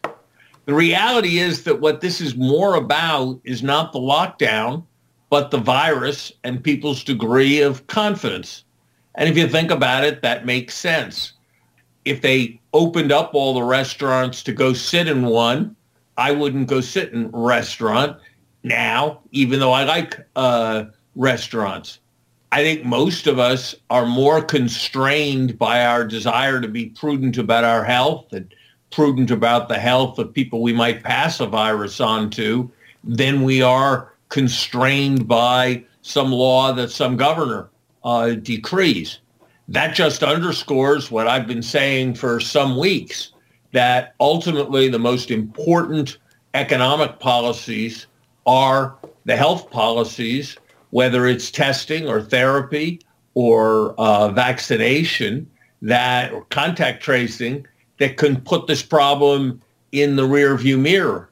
The 0.66 0.74
reality 0.74 1.40
is 1.40 1.64
that 1.64 1.82
what 1.82 2.00
this 2.00 2.22
is 2.22 2.36
more 2.36 2.76
about 2.76 3.42
is 3.44 3.62
not 3.62 3.92
the 3.92 4.00
lockdown, 4.00 4.86
but 5.30 5.52
the 5.52 5.58
virus 5.58 6.32
and 6.46 6.64
people's 6.64 7.04
degree 7.04 7.62
of 7.62 7.88
confidence. 7.88 8.64
And 9.20 9.28
if 9.28 9.38
you 9.38 9.50
think 9.50 9.70
about 9.70 10.06
it, 10.06 10.22
that 10.22 10.46
makes 10.46 10.76
sense. 10.76 11.34
If 12.06 12.22
they 12.22 12.62
opened 12.74 13.12
up 13.12 13.36
all 13.36 13.54
the 13.54 13.64
restaurants 13.64 14.42
to 14.44 14.54
go 14.54 14.72
sit 14.72 15.10
in 15.10 15.26
one, 15.26 15.76
I 16.18 16.32
wouldn't 16.32 16.68
go 16.68 16.80
sit 16.80 17.12
in 17.12 17.26
a 17.26 17.38
restaurant 17.38 18.16
now, 18.64 19.20
even 19.32 19.60
though 19.60 19.74
I 19.74 19.84
like 19.84 20.26
uh, 20.38 20.86
restaurants. 21.18 22.00
I 22.54 22.64
think 22.64 22.86
most 22.86 23.28
of 23.28 23.40
us 23.40 23.76
are 23.90 24.06
more 24.06 24.42
constrained 24.42 25.60
by 25.60 25.84
our 25.84 26.06
desire 26.06 26.62
to 26.62 26.70
be 26.70 26.86
prudent 26.86 27.38
about 27.38 27.66
our 27.66 27.84
health 27.84 28.32
and 28.32 28.54
prudent 28.90 29.32
about 29.32 29.68
the 29.68 29.80
health 29.80 30.18
of 30.18 30.34
people 30.34 30.62
we 30.62 30.74
might 30.74 31.04
pass 31.04 31.42
a 31.42 31.46
virus 31.46 32.00
on 32.00 32.30
to 32.32 32.72
than 33.04 33.44
we 33.44 33.62
are 33.62 34.14
constrained 34.30 35.28
by 35.28 35.84
some 36.04 36.32
law 36.32 36.72
that 36.72 36.90
some 36.90 37.18
governor 37.18 37.70
uh, 38.10 38.34
decrees. 38.34 39.20
That 39.68 39.94
just 39.94 40.24
underscores 40.24 41.12
what 41.12 41.28
I've 41.28 41.46
been 41.46 41.62
saying 41.62 42.16
for 42.16 42.40
some 42.40 42.76
weeks, 42.76 43.34
that 43.72 44.16
ultimately 44.20 44.90
the 44.90 44.98
most 44.98 45.30
important 45.30 46.18
economic 46.56 47.20
policies 47.20 48.08
are 48.48 48.96
the 49.26 49.36
health 49.36 49.70
policies, 49.70 50.58
whether 50.90 51.28
it's 51.28 51.52
testing 51.52 52.08
or 52.08 52.20
therapy 52.20 53.00
or 53.36 53.94
uh, 54.00 54.30
vaccination 54.30 55.48
that 55.84 56.34
or 56.34 56.46
contact 56.46 57.04
tracing 57.04 57.66
that 58.00 58.18
can 58.18 58.42
put 58.42 58.66
this 58.66 58.82
problem 58.82 59.62
in 59.92 60.16
the 60.16 60.28
rearview 60.28 60.80
mirror. 60.80 61.30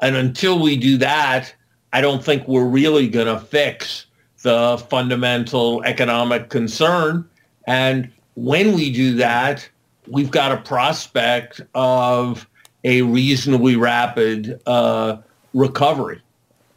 And 0.00 0.14
until 0.14 0.60
we 0.60 0.76
do 0.76 0.96
that, 0.98 1.52
I 1.92 2.00
don't 2.00 2.24
think 2.24 2.46
we're 2.46 2.68
really 2.68 3.08
going 3.08 3.26
to 3.26 3.40
fix 3.40 4.06
the 4.42 4.78
fundamental 4.88 5.82
economic 5.84 6.48
concern. 6.48 7.28
And 7.66 8.10
when 8.34 8.74
we 8.74 8.90
do 8.90 9.14
that, 9.16 9.68
we've 10.08 10.30
got 10.30 10.52
a 10.52 10.56
prospect 10.58 11.60
of 11.74 12.46
a 12.84 13.02
reasonably 13.02 13.76
rapid 13.76 14.60
uh, 14.66 15.18
recovery. 15.52 16.22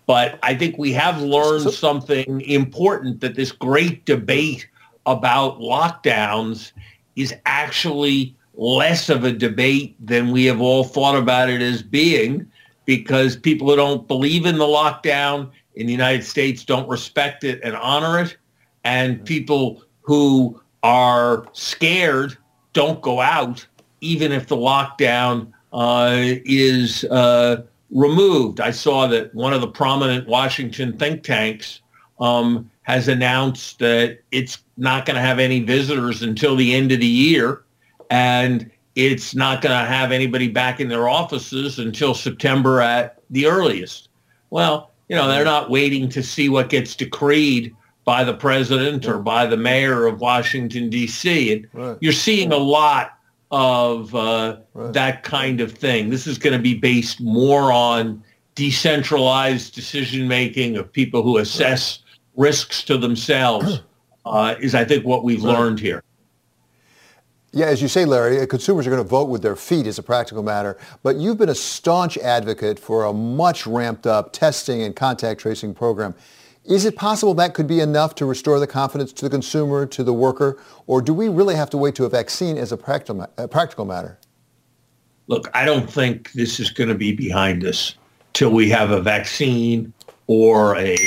But 0.05 0.37
I 0.43 0.55
think 0.55 0.77
we 0.77 0.91
have 0.93 1.21
learned 1.21 1.71
something 1.71 2.41
important 2.41 3.21
that 3.21 3.35
this 3.35 3.51
great 3.51 4.05
debate 4.05 4.67
about 5.05 5.59
lockdowns 5.59 6.73
is 7.15 7.33
actually 7.45 8.35
less 8.55 9.09
of 9.09 9.23
a 9.23 9.31
debate 9.31 9.95
than 10.05 10.31
we 10.31 10.45
have 10.45 10.61
all 10.61 10.83
thought 10.83 11.15
about 11.15 11.49
it 11.49 11.61
as 11.61 11.81
being 11.81 12.49
because 12.85 13.35
people 13.37 13.69
who 13.69 13.75
don't 13.77 14.07
believe 14.07 14.45
in 14.45 14.57
the 14.57 14.65
lockdown 14.65 15.49
in 15.75 15.87
the 15.87 15.91
United 15.91 16.23
States 16.23 16.63
don't 16.63 16.87
respect 16.87 17.43
it 17.43 17.59
and 17.63 17.75
honor 17.75 18.19
it. 18.19 18.37
And 18.83 19.25
people 19.25 19.83
who 20.01 20.61
are 20.83 21.47
scared 21.53 22.37
don't 22.73 23.01
go 23.01 23.21
out, 23.21 23.65
even 24.01 24.31
if 24.31 24.47
the 24.47 24.57
lockdown 24.57 25.51
uh, 25.71 26.17
is 26.45 27.03
uh, 27.05 27.63
removed. 27.91 28.59
I 28.59 28.71
saw 28.71 29.07
that 29.07 29.33
one 29.33 29.53
of 29.53 29.61
the 29.61 29.67
prominent 29.67 30.27
Washington 30.27 30.97
think 30.97 31.23
tanks 31.23 31.81
um, 32.19 32.69
has 32.83 33.07
announced 33.07 33.79
that 33.79 34.19
it's 34.31 34.59
not 34.77 35.05
going 35.05 35.15
to 35.15 35.21
have 35.21 35.39
any 35.39 35.61
visitors 35.61 36.21
until 36.21 36.55
the 36.55 36.73
end 36.73 36.91
of 36.91 36.99
the 36.99 37.05
year. 37.05 37.63
And 38.09 38.69
it's 38.95 39.33
not 39.33 39.61
going 39.61 39.77
to 39.77 39.89
have 39.89 40.11
anybody 40.11 40.47
back 40.47 40.79
in 40.79 40.87
their 40.87 41.07
offices 41.07 41.79
until 41.79 42.13
September 42.13 42.81
at 42.81 43.21
the 43.29 43.47
earliest. 43.47 44.09
Well, 44.49 44.91
you 45.13 45.19
know, 45.19 45.27
they're 45.27 45.45
not 45.45 45.69
waiting 45.69 46.09
to 46.09 46.23
see 46.23 46.49
what 46.49 46.69
gets 46.69 46.95
decreed 46.95 47.75
by 48.03 48.23
the 48.23 48.33
president 48.33 49.07
or 49.07 49.19
by 49.19 49.45
the 49.45 49.55
mayor 49.55 50.07
of 50.07 50.19
Washington, 50.19 50.89
D.C. 50.89 51.53
And 51.53 51.67
right. 51.71 51.97
you're 52.01 52.11
seeing 52.11 52.51
a 52.51 52.57
lot 52.57 53.19
of 53.51 54.15
uh, 54.15 54.57
right. 54.73 54.91
that 54.93 55.21
kind 55.21 55.61
of 55.61 55.71
thing. 55.71 56.09
This 56.09 56.25
is 56.25 56.39
going 56.39 56.53
to 56.53 56.61
be 56.61 56.73
based 56.73 57.21
more 57.21 57.71
on 57.71 58.23
decentralized 58.55 59.75
decision 59.75 60.27
making 60.27 60.77
of 60.77 60.91
people 60.91 61.21
who 61.21 61.37
assess 61.37 61.99
right. 61.99 62.45
risks 62.45 62.83
to 62.85 62.97
themselves 62.97 63.83
uh, 64.25 64.55
is, 64.59 64.73
I 64.73 64.83
think, 64.83 65.05
what 65.05 65.23
we've 65.23 65.43
learned 65.43 65.79
here. 65.79 66.03
Yeah, 67.55 67.67
as 67.67 67.83
you 67.83 67.87
say, 67.87 68.03
Larry, 68.03 68.41
uh, 68.41 68.47
consumers 68.47 68.87
are 68.87 68.89
going 68.89 69.03
to 69.03 69.07
vote 69.07 69.29
with 69.29 69.43
their 69.43 69.55
feet 69.55 69.85
as 69.85 69.99
a 69.99 70.03
practical 70.03 70.41
matter, 70.41 70.75
but 71.03 71.17
you've 71.17 71.37
been 71.37 71.49
a 71.49 71.55
staunch 71.55 72.17
advocate 72.17 72.79
for 72.79 73.05
a 73.05 73.13
much 73.13 73.67
ramped 73.67 74.07
up 74.07 74.33
testing 74.33 74.81
and 74.81 74.95
contact 74.95 75.39
tracing 75.39 75.75
program. 75.75 76.15
Is 76.65 76.85
it 76.85 76.95
possible 76.95 77.35
that 77.35 77.53
could 77.53 77.67
be 77.67 77.79
enough 77.79 78.15
to 78.15 78.25
restore 78.25 78.59
the 78.59 78.65
confidence 78.65 79.13
to 79.13 79.25
the 79.25 79.29
consumer, 79.29 79.85
to 79.85 80.03
the 80.03 80.13
worker, 80.13 80.57
or 80.87 80.99
do 80.99 81.13
we 81.13 81.29
really 81.29 81.53
have 81.53 81.69
to 81.71 81.77
wait 81.77 81.93
to 81.95 82.05
a 82.05 82.09
vaccine 82.09 82.57
as 82.57 82.71
a 82.71 82.77
practical, 82.77 83.29
a 83.37 83.47
practical 83.47 83.85
matter? 83.85 84.17
Look, 85.27 85.47
I 85.53 85.63
don't 85.63 85.87
think 85.87 86.31
this 86.31 86.59
is 86.59 86.71
going 86.71 86.89
to 86.89 86.95
be 86.95 87.13
behind 87.13 87.63
us 87.65 87.93
till 88.33 88.49
we 88.49 88.67
have 88.71 88.89
a 88.89 88.99
vaccine 88.99 89.93
or 90.25 90.75
a 90.77 90.97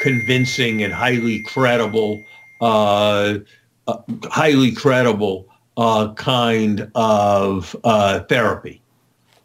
convincing 0.00 0.82
and 0.82 0.92
highly 0.92 1.44
credible, 1.44 2.20
uh, 2.60 3.38
uh, 3.86 3.98
highly 4.24 4.72
credible 4.72 5.46
uh, 5.76 6.12
kind 6.14 6.90
of 6.94 7.74
uh, 7.84 8.20
therapy. 8.20 8.80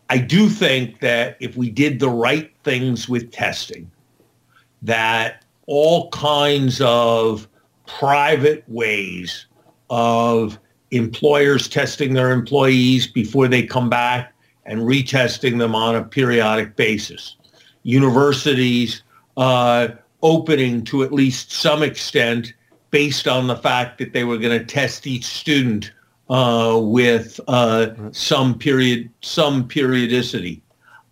I 0.09 0.17
do 0.17 0.49
think 0.49 0.99
that 1.01 1.37
if 1.39 1.55
we 1.55 1.69
did 1.69 1.99
the 1.99 2.09
right 2.09 2.51
things 2.63 3.07
with 3.07 3.31
testing, 3.31 3.89
that 4.81 5.45
all 5.67 6.09
kinds 6.09 6.81
of 6.81 7.47
private 7.85 8.63
ways 8.67 9.45
of 9.89 10.59
employers 10.91 11.67
testing 11.67 12.13
their 12.13 12.31
employees 12.31 13.05
before 13.05 13.47
they 13.47 13.63
come 13.63 13.89
back 13.89 14.33
and 14.65 14.81
retesting 14.81 15.57
them 15.59 15.75
on 15.75 15.95
a 15.95 16.03
periodic 16.03 16.75
basis. 16.75 17.35
Universities 17.83 19.03
uh, 19.37 19.89
opening 20.21 20.83
to 20.83 21.03
at 21.03 21.13
least 21.13 21.51
some 21.51 21.83
extent 21.83 22.53
based 22.91 23.27
on 23.27 23.47
the 23.47 23.55
fact 23.55 23.99
that 23.99 24.13
they 24.13 24.23
were 24.23 24.37
going 24.37 24.57
to 24.57 24.65
test 24.65 25.05
each 25.05 25.25
student 25.25 25.91
uh, 26.29 26.79
with 26.81 27.39
uh, 27.47 27.89
some 28.11 28.57
period, 28.57 29.09
some 29.21 29.67
periodicity. 29.67 30.61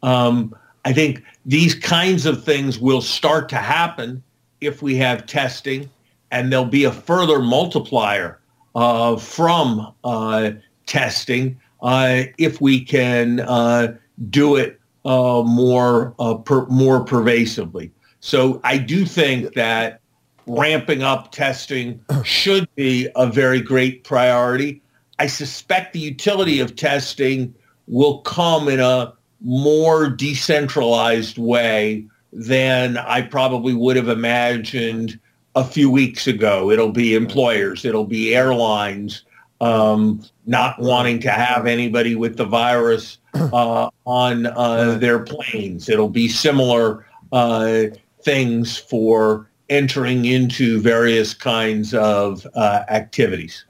Um, 0.03 0.55
I 0.85 0.93
think 0.93 1.23
these 1.45 1.75
kinds 1.75 2.25
of 2.25 2.43
things 2.43 2.79
will 2.79 3.01
start 3.01 3.49
to 3.49 3.57
happen 3.57 4.23
if 4.61 4.81
we 4.81 4.95
have 4.95 5.25
testing, 5.25 5.89
and 6.31 6.51
there'll 6.51 6.65
be 6.65 6.83
a 6.83 6.91
further 6.91 7.39
multiplier 7.39 8.39
uh, 8.75 9.17
from 9.17 9.91
uh, 10.03 10.51
testing 10.85 11.59
uh, 11.81 12.23
if 12.37 12.61
we 12.61 12.83
can 12.83 13.39
uh, 13.39 13.95
do 14.29 14.55
it 14.55 14.79
more 15.03 16.11
per, 16.45 16.65
more 16.67 17.03
pervasively. 17.03 17.91
So 18.19 18.61
I 18.63 18.77
do 18.77 19.05
think 19.05 19.53
that 19.55 20.01
ramping 20.45 21.01
up 21.01 21.31
testing 21.31 21.99
should 22.23 22.67
be 22.75 23.09
a 23.15 23.25
very 23.25 23.61
great 23.61 24.03
priority. 24.03 24.81
I 25.19 25.27
suspect 25.27 25.93
the 25.93 25.99
utility 25.99 26.59
of 26.59 26.75
testing 26.75 27.53
will 27.87 28.19
come 28.19 28.67
in 28.67 28.79
a 28.79 29.13
more 29.41 30.09
decentralized 30.09 31.37
way 31.37 32.05
than 32.33 32.97
I 32.97 33.21
probably 33.21 33.73
would 33.73 33.95
have 33.95 34.09
imagined 34.09 35.19
a 35.55 35.63
few 35.63 35.89
weeks 35.89 36.27
ago. 36.27 36.69
It'll 36.69 36.91
be 36.91 37.15
employers, 37.15 37.85
it'll 37.85 38.05
be 38.05 38.35
airlines 38.35 39.23
um, 39.61 40.23
not 40.45 40.79
wanting 40.79 41.19
to 41.21 41.31
have 41.31 41.65
anybody 41.65 42.15
with 42.15 42.37
the 42.37 42.45
virus 42.45 43.17
uh, 43.33 43.89
on 44.05 44.45
uh, 44.45 44.97
their 44.99 45.19
planes. 45.19 45.89
It'll 45.89 46.09
be 46.09 46.27
similar 46.27 47.05
uh, 47.31 47.85
things 48.21 48.77
for 48.77 49.49
entering 49.69 50.25
into 50.25 50.79
various 50.79 51.33
kinds 51.33 51.93
of 51.93 52.45
uh, 52.55 52.83
activities. 52.89 53.65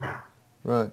Right, 0.64 0.90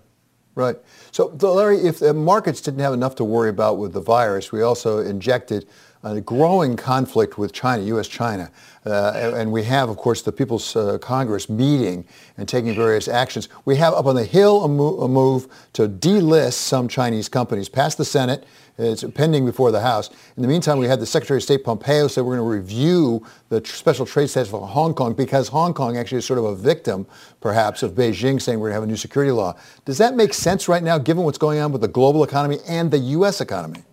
right. 0.55 0.77
So, 1.11 1.27
Larry, 1.27 1.77
if 1.79 1.99
the 1.99 2.13
markets 2.13 2.61
didn't 2.61 2.79
have 2.79 2.93
enough 2.93 3.15
to 3.15 3.23
worry 3.23 3.49
about 3.49 3.77
with 3.77 3.93
the 3.93 4.01
virus, 4.01 4.51
we 4.51 4.61
also 4.61 4.99
injected 4.99 5.67
a 6.05 6.21
growing 6.21 6.75
conflict 6.75 7.37
with 7.37 7.51
China, 7.51 7.81
U.S.-China. 7.83 8.51
Uh, 8.85 9.33
and 9.35 9.51
we 9.51 9.63
have, 9.63 9.89
of 9.89 9.97
course, 9.97 10.21
the 10.21 10.31
People's 10.31 10.75
uh, 10.75 10.99
Congress 10.99 11.49
meeting 11.49 12.05
and 12.37 12.47
taking 12.47 12.75
various 12.75 13.07
actions. 13.07 13.49
We 13.65 13.75
have 13.77 13.95
up 13.95 14.05
on 14.05 14.15
the 14.15 14.23
Hill 14.23 14.63
a, 14.63 14.67
mo- 14.67 14.99
a 14.99 15.07
move 15.07 15.47
to 15.73 15.89
delist 15.89 16.53
some 16.53 16.87
Chinese 16.87 17.27
companies, 17.27 17.67
past 17.67 17.97
the 17.97 18.05
Senate. 18.05 18.45
It's 18.77 19.03
pending 19.03 19.45
before 19.45 19.71
the 19.71 19.81
House. 19.81 20.11
In 20.35 20.43
the 20.43 20.47
meantime, 20.47 20.77
we 20.77 20.85
had 20.85 20.99
the 20.99 21.05
Secretary 21.07 21.37
of 21.37 21.43
State 21.43 21.63
Pompeo 21.63 22.07
say 22.07 22.21
we're 22.21 22.35
going 22.37 22.47
to 22.47 22.55
review 22.55 23.25
the 23.49 23.61
tr- 23.61 23.73
special 23.73 24.05
trade 24.05 24.29
status 24.29 24.51
for 24.51 24.67
Hong 24.67 24.93
Kong 24.93 25.13
because 25.13 25.47
Hong 25.47 25.73
Kong 25.73 25.97
actually 25.97 26.19
is 26.19 26.25
sort 26.25 26.37
of 26.37 26.45
a 26.45 26.55
victim, 26.55 27.07
perhaps, 27.39 27.81
of 27.81 27.93
Beijing 27.93 28.39
saying 28.39 28.59
we're 28.59 28.67
going 28.67 28.71
to 28.71 28.81
have 28.81 28.83
a 28.83 28.87
new 28.87 28.97
security 28.97 29.31
law. 29.31 29.55
Does 29.85 29.97
that 29.97 30.13
make 30.13 30.35
sense 30.35 30.67
right 30.67 30.83
now, 30.83 30.99
given 30.99 31.23
what's 31.23 31.39
going 31.39 31.59
on 31.59 31.71
with 31.71 31.81
the 31.81 31.87
global 31.87 32.23
economy 32.23 32.59
and 32.67 32.91
the 32.91 32.99
U.S. 32.99 33.41
economy? 33.41 33.83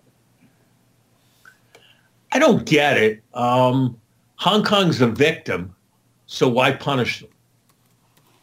I 2.33 2.39
don't 2.39 2.65
get 2.65 2.97
it. 2.97 3.23
Um, 3.35 3.99
Hong 4.37 4.63
Kong's 4.63 4.99
a 5.01 5.07
victim, 5.07 5.73
so 6.25 6.49
why 6.49 6.71
punish 6.71 7.19
them? 7.21 7.29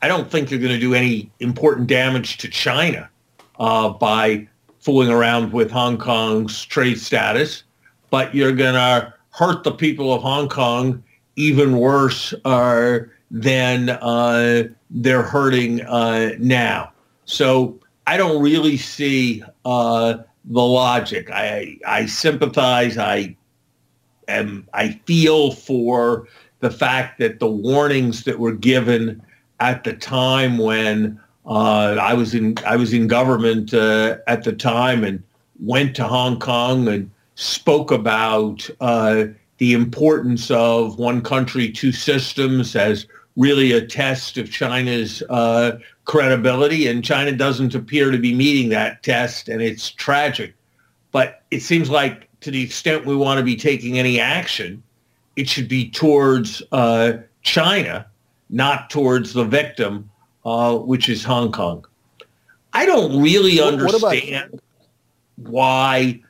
I 0.00 0.08
don't 0.08 0.30
think 0.30 0.50
you're 0.50 0.60
going 0.60 0.72
to 0.72 0.78
do 0.78 0.94
any 0.94 1.30
important 1.40 1.88
damage 1.88 2.38
to 2.38 2.48
China 2.48 3.10
uh, 3.58 3.90
by 3.90 4.48
fooling 4.78 5.10
around 5.10 5.52
with 5.52 5.70
Hong 5.72 5.98
Kong's 5.98 6.64
trade 6.64 6.98
status, 6.98 7.64
but 8.10 8.34
you're 8.34 8.52
going 8.52 8.74
to 8.74 9.12
hurt 9.30 9.64
the 9.64 9.72
people 9.72 10.14
of 10.14 10.22
Hong 10.22 10.48
Kong 10.48 11.02
even 11.36 11.76
worse 11.76 12.32
uh, 12.44 13.00
than 13.30 13.90
uh, 13.90 14.68
they're 14.90 15.22
hurting 15.22 15.82
uh, 15.82 16.30
now. 16.38 16.92
So 17.24 17.78
I 18.06 18.16
don't 18.16 18.40
really 18.40 18.76
see 18.76 19.42
uh, 19.64 20.18
the 20.44 20.62
logic. 20.62 21.30
I 21.30 21.76
I 21.86 22.06
sympathize. 22.06 22.96
I 22.96 23.36
am 24.30 24.68
I 24.72 24.92
feel 25.06 25.52
for 25.52 26.26
the 26.60 26.70
fact 26.70 27.18
that 27.18 27.40
the 27.40 27.50
warnings 27.50 28.24
that 28.24 28.38
were 28.38 28.52
given 28.52 29.22
at 29.58 29.84
the 29.84 29.92
time 29.92 30.58
when 30.58 31.20
uh, 31.46 31.96
I 32.00 32.14
was 32.14 32.34
in 32.34 32.56
I 32.66 32.76
was 32.76 32.92
in 32.92 33.06
government 33.06 33.74
uh, 33.74 34.18
at 34.26 34.44
the 34.44 34.52
time 34.52 35.04
and 35.04 35.22
went 35.60 35.96
to 35.96 36.04
Hong 36.04 36.38
Kong 36.38 36.88
and 36.88 37.10
spoke 37.34 37.90
about 37.90 38.68
uh, 38.80 39.24
the 39.58 39.72
importance 39.72 40.50
of 40.50 40.98
one 40.98 41.22
country, 41.22 41.70
two 41.70 41.92
systems 41.92 42.76
as 42.76 43.06
really 43.36 43.72
a 43.72 43.86
test 43.86 44.38
of 44.38 44.50
China's 44.50 45.22
uh, 45.28 45.78
credibility. 46.04 46.86
And 46.86 47.04
China 47.04 47.32
doesn't 47.32 47.74
appear 47.74 48.10
to 48.10 48.18
be 48.18 48.34
meeting 48.34 48.70
that 48.70 49.02
test, 49.02 49.48
and 49.48 49.62
it's 49.62 49.90
tragic. 49.90 50.54
But 51.12 51.42
it 51.50 51.60
seems 51.60 51.90
like 51.90 52.29
to 52.40 52.50
the 52.50 52.62
extent 52.62 53.06
we 53.06 53.16
want 53.16 53.38
to 53.38 53.44
be 53.44 53.56
taking 53.56 53.98
any 53.98 54.18
action, 54.18 54.82
it 55.36 55.48
should 55.48 55.68
be 55.68 55.90
towards 55.90 56.62
uh, 56.72 57.18
China, 57.42 58.06
not 58.48 58.90
towards 58.90 59.32
the 59.32 59.44
victim, 59.44 60.10
uh, 60.44 60.76
which 60.76 61.08
is 61.08 61.22
Hong 61.24 61.52
Kong. 61.52 61.84
I 62.72 62.86
don't 62.86 63.22
really 63.22 63.58
what, 63.58 63.74
understand 63.74 64.52
what 64.52 65.50
why 65.50 66.20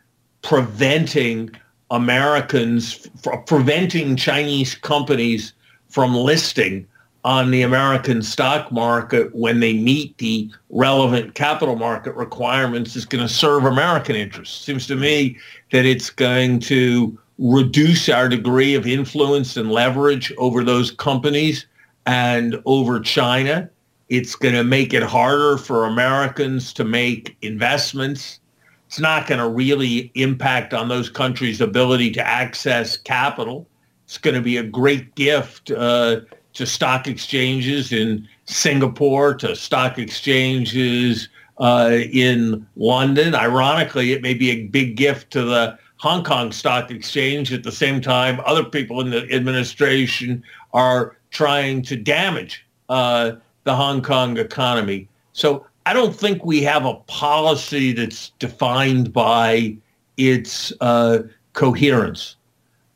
preventing 0.43 1.51
Americans, 1.91 3.09
preventing 3.47 4.17
Chinese 4.17 4.75
companies 4.75 5.53
from 5.89 6.15
listing 6.15 6.87
on 7.25 7.51
the 7.51 7.63
American 7.63 8.23
stock 8.23 8.73
market 8.73 9.35
when 9.35 9.61
they 9.61 9.75
meet 9.75 10.17
the 10.19 10.51
relevant 10.71 11.35
capital 11.35 11.77
market 11.77 12.15
requirements 12.15 12.97
is 12.97 13.05
going 13.05 13.27
to 13.27 13.33
serve 13.33 13.65
American 13.65 14.17
interests. 14.17 14.65
Seems 14.65 14.87
to 14.87 14.97
me 14.97 15.37
that 15.71 15.85
it's 15.85 16.09
going 16.09 16.61
to 16.61 17.19
reduce 17.39 18.09
our 18.09 18.29
degree 18.29 18.75
of 18.75 18.87
influence 18.87 19.57
and 19.57 19.71
leverage 19.71 20.33
over 20.39 20.65
those 20.65 20.91
companies 20.91 21.67
and 22.07 22.61
over 22.65 23.01
China. 23.01 23.69
It's 24.09 24.35
going 24.35 24.55
to 24.55 24.65
make 24.65 24.95
it 24.95 25.03
harder 25.03 25.59
for 25.59 25.85
Americans 25.85 26.73
to 26.75 26.85
make 26.85 27.37
investments. 27.43 28.41
It's 28.89 28.99
not 28.99 29.27
going 29.27 29.39
to 29.41 29.49
really 29.49 30.11
impact 30.15 30.75
on 30.75 30.89
those 30.89 31.09
countries' 31.09 31.61
ability 31.61 32.11
to 32.13 32.27
access 32.27 32.97
capital. 32.97 33.67
It's 34.05 34.19
going 34.19 34.35
to 34.35 34.43
be 34.43 34.57
a 34.57 34.65
great 34.65 35.15
gift 35.15 35.71
uh, 35.71 36.23
to 36.55 36.67
stock 36.67 37.07
exchanges 37.07 37.93
in 37.93 38.27
Singapore, 38.45 39.35
to 39.35 39.55
stock 39.55 39.99
exchanges 39.99 41.29
uh, 41.59 41.99
in 42.13 42.67
London. 42.77 43.35
Ironically, 43.35 44.13
it 44.13 44.23
may 44.23 44.35
be 44.35 44.51
a 44.51 44.65
big 44.65 44.97
gift 44.97 45.31
to 45.33 45.45
the 45.45 45.79
Hong 45.99 46.25
Kong 46.25 46.51
Stock 46.51 46.91
Exchange. 46.91 47.53
At 47.53 47.63
the 47.63 47.73
same 47.73 48.01
time, 48.01 48.41
other 48.47 48.65
people 48.65 49.01
in 49.03 49.11
the 49.11 49.31
administration 49.33 50.43
are 50.73 51.17
trying 51.31 51.83
to 51.83 51.97
damage 51.97 52.67
uh, 52.89 53.33
the 53.65 53.77
Hong 53.77 54.03
Kong 54.03 54.39
economy. 54.39 55.09
So 55.33 55.67
I 55.87 55.93
don't 55.93 56.15
think 56.15 56.45
we 56.45 56.63
have 56.63 56.87
a 56.87 56.95
policy 57.07 57.93
that's 57.93 58.31
defined 58.39 59.13
by 59.13 59.77
its 60.17 60.73
uh, 60.81 61.21
coherence. 61.53 62.37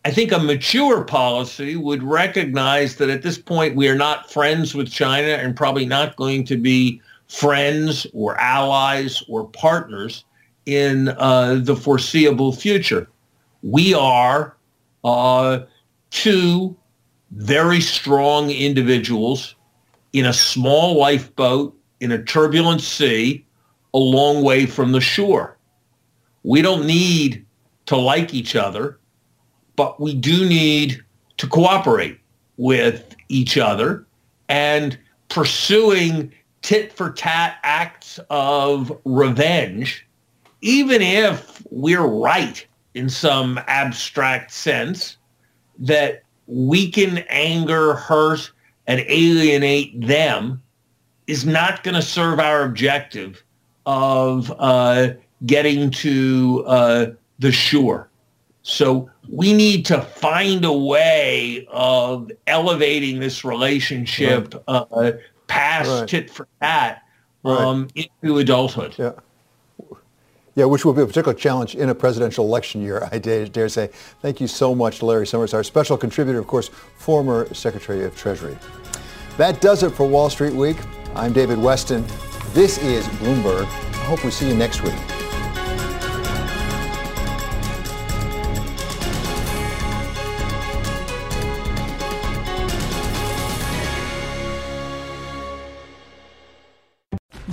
I 0.07 0.11
think 0.11 0.33
a 0.33 0.38
mature 0.38 1.03
policy 1.03 1.77
would 1.77 2.03
recognize 2.03 2.97
that 2.97 3.09
at 3.09 3.23
this 3.23 3.38
point 3.38 3.75
we 3.75 3.88
are 3.88 3.95
not 3.95 4.31
friends 4.31 4.75
with 4.75 4.93
China 4.93 5.29
and 5.29 5.57
probably 5.57 5.87
not 5.87 6.17
going 6.17 6.45
to 6.45 6.59
be 6.59 7.01
friends 7.29 8.07
or 8.12 8.38
allies 8.38 9.23
or 9.29 9.49
partners 9.49 10.25
in 10.67 11.09
uh, 11.09 11.59
the 11.62 11.75
foreseeable 11.75 12.53
future. 12.53 13.09
We 13.62 13.95
are 13.95 14.55
uh, 15.05 15.61
two 16.11 16.77
very 17.31 17.81
strong 17.81 18.51
individuals 18.51 19.55
in 20.12 20.27
a 20.27 20.35
small 20.35 20.99
lifeboat 20.99 21.75
in 22.01 22.12
a 22.12 22.23
turbulent 22.23 22.83
sea 22.83 23.45
a 23.95 23.99
long 23.99 24.45
way 24.45 24.67
from 24.67 24.93
the 24.93 25.01
shore. 25.01 25.57
We 26.43 26.61
don't 26.61 26.87
need 26.87 27.47
to 27.87 27.97
like 27.97 28.35
each 28.35 28.55
other 28.55 28.99
but 29.76 30.00
we 30.00 30.14
do 30.14 30.48
need 30.48 31.02
to 31.37 31.46
cooperate 31.46 32.18
with 32.56 33.16
each 33.28 33.58
other 33.58 34.06
and 34.48 34.98
pursuing 35.28 36.32
tit 36.62 36.92
for 36.92 37.10
tat 37.10 37.58
acts 37.62 38.18
of 38.30 38.96
revenge, 39.04 40.06
even 40.60 41.02
if 41.02 41.62
we're 41.70 42.06
right 42.06 42.66
in 42.94 43.08
some 43.08 43.60
abstract 43.66 44.52
sense, 44.52 45.16
that 45.78 46.22
weaken, 46.46 47.18
anger, 47.28 47.94
hurt, 47.94 48.50
and 48.87 49.00
alienate 49.08 50.06
them 50.06 50.62
is 51.26 51.44
not 51.44 51.82
going 51.82 51.94
to 51.94 52.02
serve 52.02 52.38
our 52.38 52.62
objective 52.62 53.42
of 53.87 54.52
uh, 54.58 55.08
getting 55.46 55.90
to 55.90 56.64
uh, 56.66 57.06
the 57.38 57.50
shore. 57.50 58.08
So 58.62 59.10
we 59.28 59.52
need 59.52 59.87
to 59.87 60.00
find 60.00 60.64
a 60.64 60.72
way 60.72 61.66
of 61.70 62.30
elevating 62.46 63.20
this 63.20 63.44
relationship 63.44 64.54
right. 64.68 64.87
uh, 64.90 65.12
past 65.46 65.88
right. 65.88 66.08
tit 66.08 66.30
for 66.30 66.48
tat 66.60 67.02
um, 67.44 67.88
right. 67.96 68.10
into 68.22 68.38
adulthood. 68.38 68.94
Yeah. 68.98 69.12
Yeah, 70.56 70.66
which 70.66 70.84
will 70.84 70.92
be 70.92 71.02
a 71.02 71.06
particular 71.06 71.34
challenge 71.34 71.74
in 71.74 71.88
a 71.88 71.94
presidential 71.96 72.44
election 72.44 72.80
year, 72.80 73.08
I 73.10 73.18
dare, 73.18 73.46
dare 73.48 73.68
say. 73.68 73.88
Thank 74.22 74.40
you 74.40 74.46
so 74.46 74.72
much, 74.72 75.02
Larry 75.02 75.26
Summers, 75.26 75.52
our 75.52 75.64
special 75.64 75.96
contributor, 75.96 76.38
of 76.38 76.46
course, 76.46 76.68
former 76.96 77.52
Secretary 77.52 78.04
of 78.04 78.16
Treasury. 78.16 78.56
That 79.37 79.60
does 79.60 79.82
it 79.82 79.90
for 79.90 80.06
Wall 80.06 80.30
Street 80.30 80.54
Week. 80.54 80.76
I'm 81.16 81.32
David 81.32 81.58
Westin. 81.58 82.06
This 82.54 82.78
is 82.78 83.04
Bloomberg. 83.18 83.64
I 83.64 84.06
hope 84.06 84.24
we 84.24 84.30
see 84.30 84.48
you 84.48 84.54
next 84.54 84.82
week. 84.82 85.23